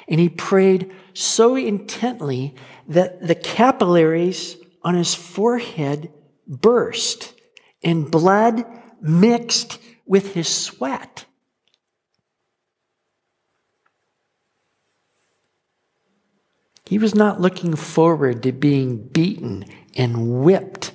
And 0.07 0.19
he 0.19 0.29
prayed 0.29 0.91
so 1.15 1.55
intently 1.55 2.53
that 2.87 3.25
the 3.25 3.33
capillaries 3.33 4.57
on 4.83 4.93
his 4.93 5.15
forehead 5.15 6.11
burst 6.45 7.33
and 7.83 8.11
blood 8.11 8.63
mixed 9.01 9.79
with 10.05 10.35
his 10.35 10.47
sweat. 10.47 11.25
He 16.87 16.97
was 16.97 17.13
not 17.13 17.41
looking 17.41 17.75
forward 17.75 18.43
to 18.43 18.53
being 18.53 19.09
beaten 19.09 19.65
and 19.97 20.41
whipped 20.41 20.93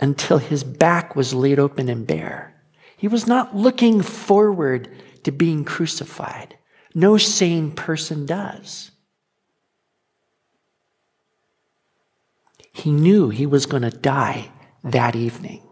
until 0.00 0.38
his 0.38 0.64
back 0.64 1.14
was 1.14 1.32
laid 1.32 1.60
open 1.60 1.88
and 1.88 2.04
bare. 2.04 2.60
He 2.96 3.06
was 3.06 3.28
not 3.28 3.54
looking 3.54 4.02
forward 4.02 4.88
to 5.22 5.30
being 5.30 5.64
crucified. 5.64 6.56
No 6.92 7.18
sane 7.18 7.70
person 7.70 8.26
does. 8.26 8.90
He 12.72 12.90
knew 12.90 13.28
he 13.28 13.46
was 13.46 13.66
going 13.66 13.84
to 13.84 13.90
die 13.90 14.50
that 14.82 15.14
evening. 15.14 15.62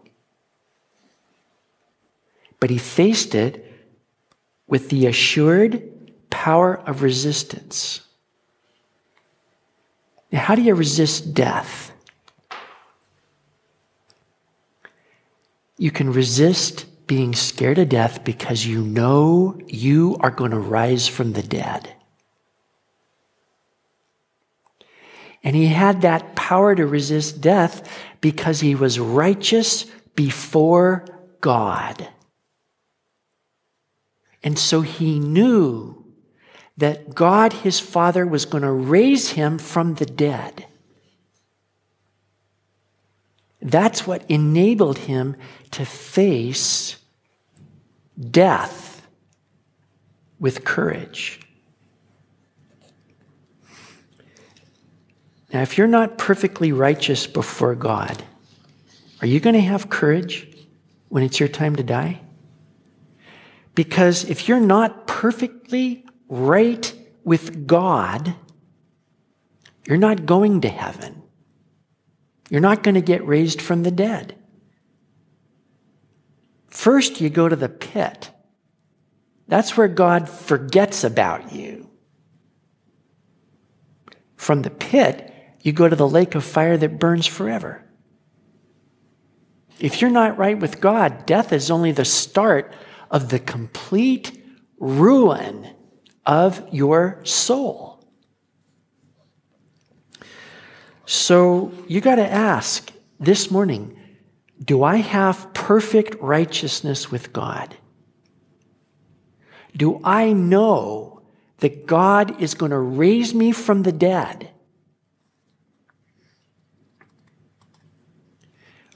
But 2.61 2.69
he 2.69 2.77
faced 2.77 3.35
it 3.35 3.69
with 4.65 4.89
the 4.89 5.07
assured 5.07 5.83
power 6.29 6.79
of 6.87 7.03
resistance. 7.03 8.06
Now, 10.31 10.39
how 10.39 10.55
do 10.55 10.61
you 10.61 10.75
resist 10.75 11.33
death? 11.33 11.91
You 15.77 15.91
can 15.91 16.11
resist 16.11 16.85
being 17.07 17.33
scared 17.33 17.77
to 17.77 17.85
death 17.85 18.23
because 18.23 18.65
you 18.65 18.81
know 18.81 19.57
you 19.67 20.17
are 20.19 20.31
going 20.31 20.51
to 20.51 20.59
rise 20.59 21.07
from 21.07 21.33
the 21.33 21.43
dead. 21.43 21.93
And 25.43 25.55
he 25.55 25.67
had 25.67 26.01
that 26.01 26.35
power 26.35 26.75
to 26.75 26.85
resist 26.85 27.39
death 27.39 27.87
because 28.19 28.59
he 28.59 28.75
was 28.75 28.99
righteous 28.99 29.85
before 30.15 31.05
God. 31.39 32.09
And 34.43 34.57
so 34.59 34.81
he 34.81 35.19
knew 35.19 36.06
that 36.77 37.15
God, 37.15 37.53
his 37.53 37.79
Father, 37.79 38.25
was 38.25 38.45
going 38.45 38.63
to 38.63 38.71
raise 38.71 39.31
him 39.31 39.57
from 39.57 39.95
the 39.95 40.05
dead. 40.05 40.65
That's 43.61 44.05
what 44.05 44.23
enabled 44.29 44.99
him 44.99 45.35
to 45.71 45.85
face 45.85 46.97
death 48.19 49.07
with 50.39 50.63
courage. 50.63 51.39
Now, 55.51 55.61
if 55.61 55.77
you're 55.77 55.87
not 55.87 56.17
perfectly 56.17 56.71
righteous 56.71 57.25
before 57.25 57.73
God, 57.73 58.23
are 59.21 59.27
you 59.27 59.39
going 59.39 59.55
to 59.55 59.61
have 59.61 59.89
courage 59.89 60.47
when 61.09 61.23
it's 61.23 61.39
your 61.39 61.49
time 61.49 61.75
to 61.77 61.83
die? 61.83 62.21
Because 63.73 64.25
if 64.25 64.47
you're 64.47 64.59
not 64.59 65.07
perfectly 65.07 66.06
right 66.29 66.93
with 67.23 67.67
God, 67.67 68.35
you're 69.85 69.97
not 69.97 70.25
going 70.25 70.61
to 70.61 70.69
heaven. 70.69 71.23
You're 72.49 72.61
not 72.61 72.83
going 72.83 72.95
to 72.95 73.01
get 73.01 73.25
raised 73.27 73.61
from 73.61 73.83
the 73.83 73.91
dead. 73.91 74.35
First, 76.67 77.19
you 77.19 77.29
go 77.29 77.49
to 77.49 77.55
the 77.55 77.69
pit. 77.69 78.31
That's 79.47 79.75
where 79.75 79.87
God 79.87 80.29
forgets 80.29 81.03
about 81.03 81.53
you. 81.53 81.89
From 84.35 84.61
the 84.61 84.69
pit, 84.69 85.33
you 85.61 85.71
go 85.71 85.89
to 85.89 85.95
the 85.95 86.07
lake 86.07 86.35
of 86.35 86.43
fire 86.43 86.77
that 86.77 86.99
burns 86.99 87.25
forever. 87.25 87.83
If 89.79 90.01
you're 90.01 90.09
not 90.09 90.37
right 90.37 90.59
with 90.59 90.81
God, 90.81 91.25
death 91.25 91.51
is 91.53 91.69
only 91.69 91.91
the 91.91 92.05
start 92.05 92.73
of 93.11 93.29
the 93.29 93.39
complete 93.39 94.43
ruin 94.79 95.73
of 96.27 96.61
your 96.73 97.21
soul. 97.23 98.03
So 101.05 101.71
you 101.87 102.01
got 102.01 102.15
to 102.15 102.29
ask 102.29 102.91
this 103.17 103.49
morning 103.49 103.93
do 104.63 104.83
I 104.83 104.97
have 104.97 105.53
perfect 105.53 106.15
righteousness 106.19 107.11
with 107.11 107.31
God? 107.31 107.77
Do 109.75 110.01
I 110.03 110.33
know 110.33 111.21
that 111.59 111.85
God 111.85 112.41
is 112.41 112.55
going 112.55 112.71
to 112.71 112.79
raise 112.79 113.35
me 113.35 113.51
from 113.51 113.83
the 113.83 113.91
dead? 113.91 114.49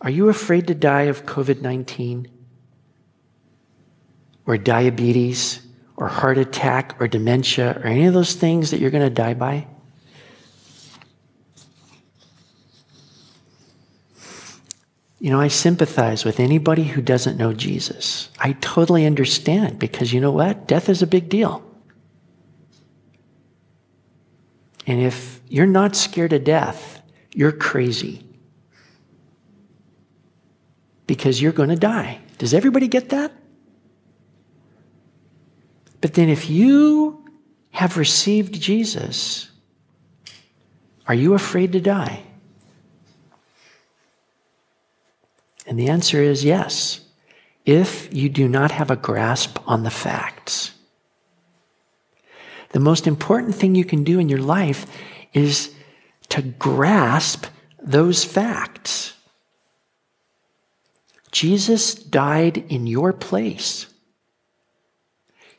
Are 0.02 0.10
you 0.10 0.30
afraid 0.30 0.66
to 0.68 0.74
die 0.74 1.04
of 1.04 1.28
COVID 1.28 1.62
19 1.62 2.28
or 4.48 4.58
diabetes 4.58 5.62
or 6.02 6.08
heart 6.08 6.40
attack 6.40 7.00
or 7.00 7.08
dementia 7.08 7.80
or 7.80 7.86
any 7.86 8.08
of 8.08 8.14
those 8.16 8.34
things 8.34 8.72
that 8.72 8.80
you're 8.80 8.90
going 8.90 9.04
to 9.04 9.10
die 9.10 9.36
by? 9.36 9.68
You 15.20 15.30
know, 15.30 15.40
I 15.40 15.48
sympathize 15.48 16.26
with 16.26 16.40
anybody 16.40 16.86
who 16.86 17.04
doesn't 17.04 17.38
know 17.38 17.54
Jesus. 17.54 18.32
I 18.40 18.54
totally 18.54 19.06
understand 19.06 19.78
because 19.78 20.12
you 20.12 20.20
know 20.20 20.32
what? 20.32 20.68
Death 20.68 20.90
is 20.90 21.04
a 21.04 21.08
big 21.08 21.30
deal. 21.30 21.64
And 24.88 25.00
if 25.00 25.40
you're 25.50 25.68
not 25.68 25.96
scared 25.96 26.34
of 26.34 26.44
death, 26.44 27.04
you're 27.36 27.52
crazy 27.52 28.26
because 31.06 31.40
you're 31.40 31.52
going 31.52 31.70
to 31.70 31.76
die. 31.76 32.22
Does 32.40 32.56
everybody 32.56 32.88
get 32.88 33.10
that? 33.10 33.32
But 36.02 36.16
then, 36.16 36.30
if 36.30 36.50
you 36.50 37.24
have 37.72 37.98
received 37.98 38.60
Jesus, 38.60 39.52
are 41.08 41.14
you 41.14 41.34
afraid 41.34 41.72
to 41.74 41.80
die? 41.80 42.24
And 45.68 45.80
the 45.80 45.88
answer 45.88 46.22
is 46.22 46.44
yes, 46.44 47.02
if 47.66 48.14
you 48.14 48.28
do 48.28 48.48
not 48.48 48.72
have 48.72 48.92
a 48.92 48.96
grasp 48.96 49.60
on 49.68 49.84
the 49.84 49.92
facts. 49.92 50.72
The 52.70 52.80
most 52.80 53.06
important 53.06 53.56
thing 53.56 53.76
you 53.76 53.86
can 53.86 54.04
do 54.04 54.20
in 54.20 54.30
your 54.30 54.40
life 54.42 54.86
is 55.34 55.74
to 56.30 56.42
grasp 56.42 57.46
those 57.82 58.24
facts. 58.24 59.14
Jesus 61.32 61.94
died 61.94 62.58
in 62.70 62.88
your 62.88 63.14
place. 63.14 63.91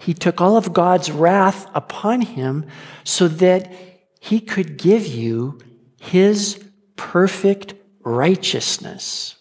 He 0.02 0.14
took 0.14 0.40
all 0.40 0.56
of 0.56 0.72
God's 0.72 1.10
wrath 1.10 1.70
upon 1.74 2.22
him 2.22 2.66
so 3.04 3.28
that 3.28 3.72
he 4.20 4.40
could 4.40 4.76
give 4.76 5.06
you 5.06 5.58
his 6.00 6.62
perfect 6.96 7.74
righteousness. 8.02 9.36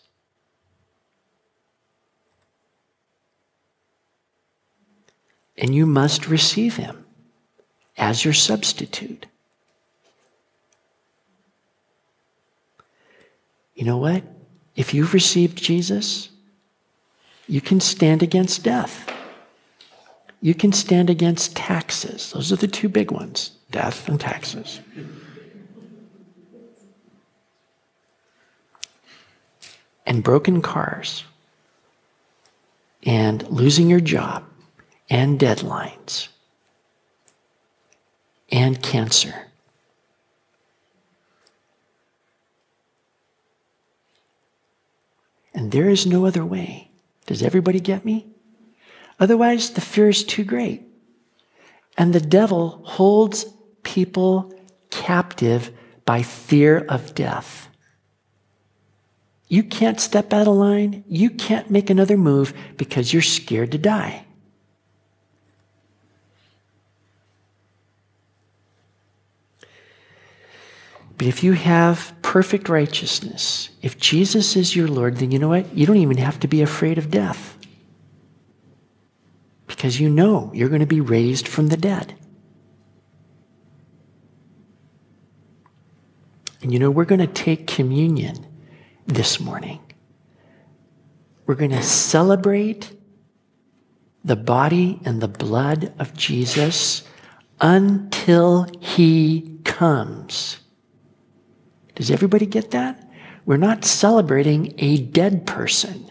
and 5.62 5.76
you 5.76 5.86
must 5.86 6.28
receive 6.28 6.78
him 6.78 7.06
as 7.96 8.26
your 8.26 8.34
substitute. 8.34 9.28
You 13.76 13.86
know 13.86 13.98
what? 13.98 14.24
If 14.76 14.94
you've 14.96 15.14
received 15.14 15.62
Jesus, 15.62 16.30
you 17.48 17.62
can 17.62 17.80
stand 17.80 18.24
against 18.24 18.64
death. 18.64 19.08
You 20.42 20.56
can 20.56 20.72
stand 20.72 21.10
against 21.10 21.56
taxes. 21.56 22.32
Those 22.32 22.52
are 22.52 22.56
the 22.56 22.68
two 22.68 22.90
big 22.90 23.12
ones 23.12 23.52
death 23.70 24.10
and 24.10 24.20
taxes. 24.20 24.82
And 30.06 30.24
broken 30.24 30.62
cars, 30.62 31.24
and 33.04 33.48
losing 33.50 33.90
your 33.90 34.02
job, 34.02 34.44
and 35.10 35.40
deadlines 35.40 36.28
and 38.52 38.82
cancer. 38.82 39.48
And 45.54 45.72
there 45.72 45.90
is 45.90 46.06
no 46.06 46.26
other 46.26 46.46
way. 46.46 46.90
Does 47.26 47.44
everybody 47.44 47.80
get 47.80 48.04
me? 48.04 48.31
Otherwise, 49.22 49.70
the 49.70 49.82
fear 49.82 50.10
is 50.10 50.24
too 50.24 50.44
great. 50.44 50.82
And 51.96 52.12
the 52.12 52.20
devil 52.20 52.82
holds 52.84 53.46
people 53.84 54.52
captive 54.90 55.72
by 56.06 56.24
fear 56.24 56.80
of 56.90 57.14
death. 57.14 57.70
You 59.48 59.62
can't 59.62 60.00
step 60.00 60.34
out 60.34 60.48
of 60.48 60.56
line. 60.56 61.04
You 61.08 61.30
can't 61.30 61.70
make 61.70 61.90
another 61.92 62.18
move 62.18 62.54
because 62.78 63.14
you're 63.14 63.22
scared 63.22 63.72
to 63.74 63.78
die. 63.78 64.26
But 71.18 71.28
if 71.28 71.44
you 71.44 71.52
have 71.52 72.16
perfect 72.24 72.70
righteousness, 72.70 73.70
if 73.84 74.00
Jesus 74.00 74.56
is 74.56 74.76
your 74.76 74.88
Lord, 74.88 75.18
then 75.18 75.30
you 75.30 75.38
know 75.38 75.50
what? 75.50 75.78
You 75.78 75.86
don't 75.86 75.98
even 75.98 76.18
have 76.18 76.40
to 76.40 76.48
be 76.48 76.64
afraid 76.64 76.98
of 76.98 77.12
death. 77.12 77.61
Because 79.82 80.00
you 80.00 80.12
know 80.12 80.52
you're 80.54 80.70
going 80.70 80.82
to 80.82 80.86
be 80.86 81.02
raised 81.02 81.48
from 81.48 81.70
the 81.70 81.76
dead. 81.76 82.14
And 86.62 86.72
you 86.72 86.78
know, 86.78 86.92
we're 86.92 87.04
going 87.04 87.18
to 87.18 87.26
take 87.26 87.66
communion 87.66 88.46
this 89.08 89.40
morning. 89.40 89.80
We're 91.48 91.56
going 91.56 91.72
to 91.72 91.82
celebrate 91.82 92.96
the 94.24 94.36
body 94.36 95.00
and 95.04 95.20
the 95.20 95.28
blood 95.28 95.92
of 95.98 96.16
Jesus 96.16 97.02
until 97.60 98.68
he 98.80 99.58
comes. 99.64 100.58
Does 101.96 102.12
everybody 102.12 102.46
get 102.46 102.70
that? 102.70 103.10
We're 103.48 103.58
not 103.58 103.84
celebrating 103.84 104.76
a 104.78 104.98
dead 104.98 105.48
person. 105.48 106.11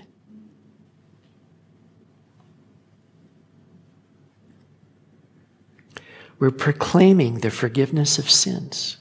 We're 6.40 6.50
proclaiming 6.50 7.40
the 7.40 7.50
forgiveness 7.50 8.18
of 8.18 8.28
sins 8.28 8.96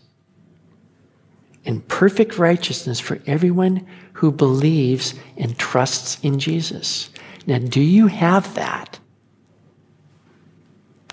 and 1.65 1.87
perfect 1.87 2.37
righteousness 2.37 2.99
for 2.99 3.19
everyone 3.25 3.87
who 4.13 4.31
believes 4.31 5.13
and 5.37 5.57
trusts 5.57 6.19
in 6.21 6.37
Jesus. 6.37 7.09
Now, 7.47 7.59
do 7.59 7.81
you 7.81 8.07
have 8.07 8.53
that? 8.55 8.99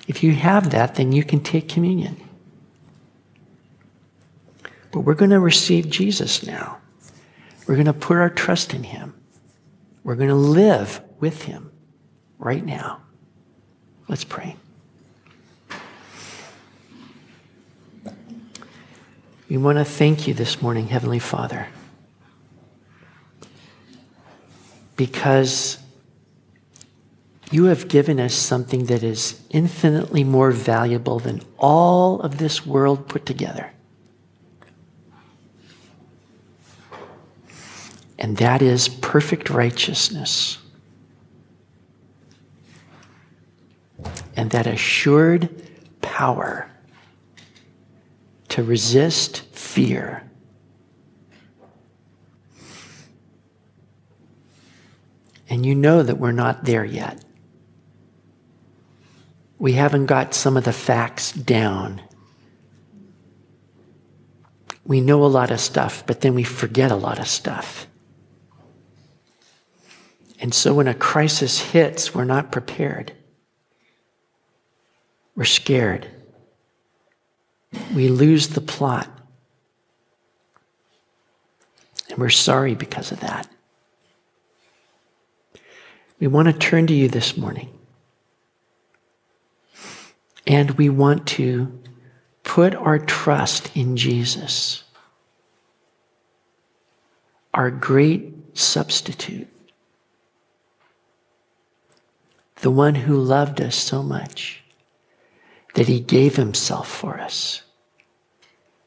If 0.09 0.25
you 0.25 0.33
have 0.33 0.71
that, 0.71 0.97
then 0.97 1.13
you 1.13 1.23
can 1.23 1.41
take 1.41 1.69
communion. 1.69 2.17
But 4.91 5.01
we're 5.01 5.15
going 5.15 5.31
to 5.31 5.41
receive 5.41 5.91
Jesus 5.91 6.45
now. 6.45 6.79
We're 7.69 7.75
going 7.75 7.87
to 7.87 7.93
put 7.93 8.17
our 8.17 8.31
trust 8.31 8.75
in 8.75 8.83
him. 8.83 9.15
We're 10.03 10.15
going 10.17 10.29
to 10.29 10.35
live 10.35 11.01
with 11.21 11.43
him 11.43 11.71
right 12.39 12.65
now. 12.65 13.03
Let's 14.09 14.25
pray. 14.25 14.57
We 19.49 19.59
want 19.59 19.79
to 19.79 19.85
thank 19.85 20.27
you 20.27 20.35
this 20.35 20.61
morning, 20.61 20.89
Heavenly 20.89 21.21
Father, 21.21 21.69
because 24.97 25.79
you 27.53 27.67
have 27.67 27.87
given 27.87 28.19
us 28.19 28.35
something 28.35 28.87
that 28.87 29.05
is 29.05 29.41
infinitely 29.51 30.25
more 30.25 30.51
valuable 30.51 31.21
than 31.21 31.43
all 31.59 32.21
of 32.23 32.39
this 32.39 32.67
world 32.67 33.07
put 33.07 33.25
together. 33.25 33.71
And 38.19 38.39
that 38.39 38.63
is 38.63 38.89
perfect 38.89 39.49
righteousness. 39.49 40.59
And 44.35 44.51
that 44.51 44.67
assured 44.67 45.49
power 46.03 46.69
to 48.49 48.63
resist 48.63 49.41
fear. 49.53 50.23
And 55.49 55.65
you 55.65 55.75
know 55.75 56.03
that 56.03 56.19
we're 56.19 56.33
not 56.33 56.65
there 56.65 56.85
yet. 56.85 57.25
We 59.59 59.73
haven't 59.73 60.07
got 60.07 60.35
some 60.35 60.57
of 60.57 60.65
the 60.65 60.73
facts 60.73 61.33
down. 61.33 62.03
We 64.85 65.01
know 65.01 65.25
a 65.25 65.27
lot 65.27 65.51
of 65.51 65.61
stuff, 65.61 66.05
but 66.07 66.21
then 66.21 66.35
we 66.35 66.45
forget 66.45 66.91
a 66.91 66.97
lot 66.97 67.19
of 67.19 67.27
stuff. 67.27 67.87
And 70.41 70.53
so 70.53 70.75
when 70.75 70.87
a 70.89 70.95
crisis 70.95 71.59
hits, 71.59 72.15
we're 72.15 72.25
not 72.25 72.53
prepared. 72.53 73.13
We're 75.35 75.45
scared. 75.45 76.07
We 77.95 78.09
lose 78.09 78.49
the 78.49 78.61
plot. 78.61 79.09
And 82.11 82.19
we're 82.19 82.31
sorry 82.31 82.75
because 82.75 83.13
of 83.13 83.21
that. 83.21 83.49
We 86.19 86.27
want 86.27 86.49
to 86.49 86.55
turn 86.55 86.87
to 86.87 86.95
you 86.95 87.09
this 87.09 87.37
morning. 87.37 87.69
And 90.47 90.71
we 90.73 90.89
want 90.89 91.27
to 91.29 91.81
put 92.45 92.75
our 92.75 92.99
trust 92.99 93.77
in 93.77 93.97
Jesus, 93.97 94.85
our 97.53 97.71
great 97.71 98.33
substitute, 98.57 99.49
the 102.57 102.71
one 102.71 102.95
who 102.95 103.21
loved 103.21 103.61
us 103.61 103.75
so 103.75 104.03
much 104.03 104.63
that 105.75 105.89
he 105.89 106.01
gave 106.01 106.37
himself 106.37 106.89
for 106.89 107.21
us. 107.21 107.63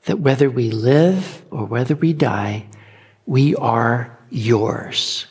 That 0.10 0.22
whether 0.22 0.49
we 0.49 0.72
live 0.72 1.43
or 1.51 1.66
whether 1.66 1.93
we 1.93 2.14
die, 2.14 2.66
we 3.28 3.55
are 3.57 4.18
yours. 4.32 5.28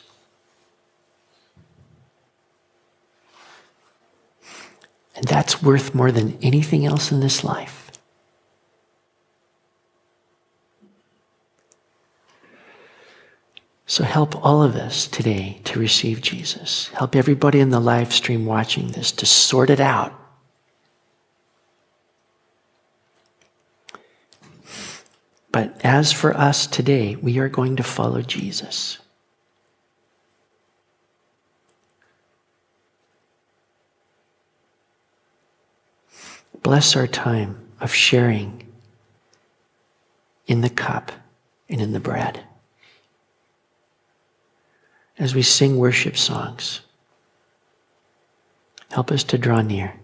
And 5.17 5.25
that's 5.25 5.61
worth 5.61 5.93
more 5.93 6.13
than 6.13 6.37
anything 6.41 6.85
else 6.85 7.11
in 7.11 7.19
this 7.19 7.43
life. 7.43 7.91
So 13.85 14.05
help 14.05 14.33
all 14.45 14.63
of 14.63 14.77
us 14.77 15.07
today 15.07 15.59
to 15.65 15.77
receive 15.77 16.21
Jesus. 16.21 16.87
Help 16.93 17.17
everybody 17.17 17.59
in 17.59 17.71
the 17.71 17.81
live 17.81 18.13
stream 18.13 18.45
watching 18.45 18.93
this 18.93 19.11
to 19.11 19.25
sort 19.25 19.69
it 19.69 19.81
out. 19.81 20.13
But 25.51 25.79
as 25.83 26.11
for 26.11 26.35
us 26.35 26.67
today, 26.67 27.15
we 27.15 27.39
are 27.39 27.49
going 27.49 27.75
to 27.77 27.83
follow 27.83 28.21
Jesus. 28.21 28.99
Bless 36.61 36.95
our 36.95 37.07
time 37.07 37.57
of 37.79 37.93
sharing 37.93 38.67
in 40.45 40.61
the 40.61 40.69
cup 40.69 41.11
and 41.69 41.81
in 41.81 41.93
the 41.93 41.99
bread. 41.99 42.43
As 45.17 45.33
we 45.33 45.41
sing 45.41 45.77
worship 45.77 46.17
songs, 46.17 46.81
help 48.91 49.11
us 49.11 49.23
to 49.25 49.37
draw 49.37 49.61
near. 49.61 49.95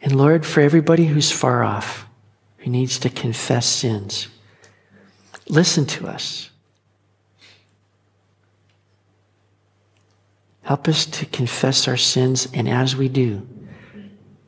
And 0.00 0.16
Lord, 0.16 0.46
for 0.46 0.60
everybody 0.60 1.06
who's 1.06 1.32
far 1.32 1.64
off, 1.64 2.07
who 2.58 2.70
needs 2.70 2.98
to 3.00 3.10
confess 3.10 3.66
sins, 3.66 4.28
listen 5.48 5.86
to 5.86 6.06
us. 6.06 6.50
Help 10.62 10.86
us 10.86 11.06
to 11.06 11.24
confess 11.26 11.88
our 11.88 11.96
sins, 11.96 12.46
and 12.52 12.68
as 12.68 12.94
we 12.94 13.08
do, 13.08 13.48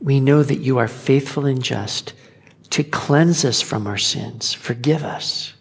we 0.00 0.20
know 0.20 0.42
that 0.42 0.58
you 0.58 0.76
are 0.78 0.88
faithful 0.88 1.46
and 1.46 1.62
just 1.62 2.12
to 2.70 2.84
cleanse 2.84 3.44
us 3.44 3.60
from 3.60 3.86
our 3.86 3.96
sins. 3.96 4.52
Forgive 4.52 5.02
us. 5.02 5.54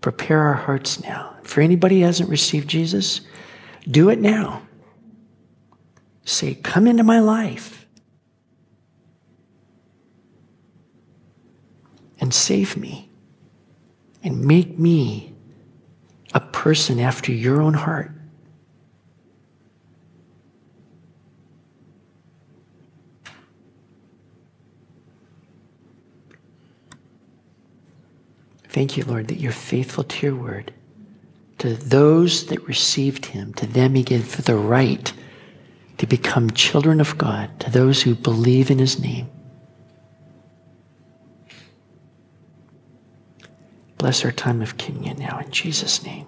Prepare 0.00 0.40
our 0.40 0.54
hearts 0.54 1.02
now. 1.02 1.36
For 1.42 1.60
anybody 1.60 2.00
who 2.00 2.06
hasn't 2.06 2.28
received 2.28 2.68
Jesus, 2.68 3.22
do 3.90 4.10
it 4.10 4.20
now. 4.20 4.62
Say, 6.24 6.54
Come 6.54 6.86
into 6.86 7.02
my 7.02 7.18
life 7.18 7.77
and 12.20 12.32
save 12.34 12.76
me 12.76 13.08
and 14.22 14.44
make 14.44 14.78
me 14.78 15.32
a 16.34 16.40
person 16.40 16.98
after 17.00 17.32
your 17.32 17.62
own 17.62 17.74
heart. 17.74 18.10
Thank 28.68 28.96
you, 28.96 29.04
Lord, 29.04 29.28
that 29.28 29.40
you're 29.40 29.50
faithful 29.50 30.04
to 30.04 30.26
your 30.26 30.36
word. 30.36 30.72
To 31.58 31.74
those 31.74 32.46
that 32.46 32.68
received 32.68 33.26
him, 33.26 33.52
to 33.54 33.66
them 33.66 33.94
he 33.96 34.04
gave 34.04 34.44
the 34.44 34.54
right 34.54 35.12
to 35.96 36.06
become 36.06 36.50
children 36.52 37.00
of 37.00 37.18
God, 37.18 37.58
to 37.60 37.70
those 37.70 38.02
who 38.02 38.14
believe 38.14 38.70
in 38.70 38.78
his 38.78 39.00
name. 39.00 39.28
Bless 43.98 44.24
our 44.24 44.32
time 44.32 44.62
of 44.62 44.78
communion 44.78 45.18
now 45.18 45.40
in 45.40 45.50
Jesus' 45.50 46.04
name. 46.04 46.26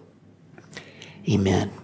Amen. 1.28 1.79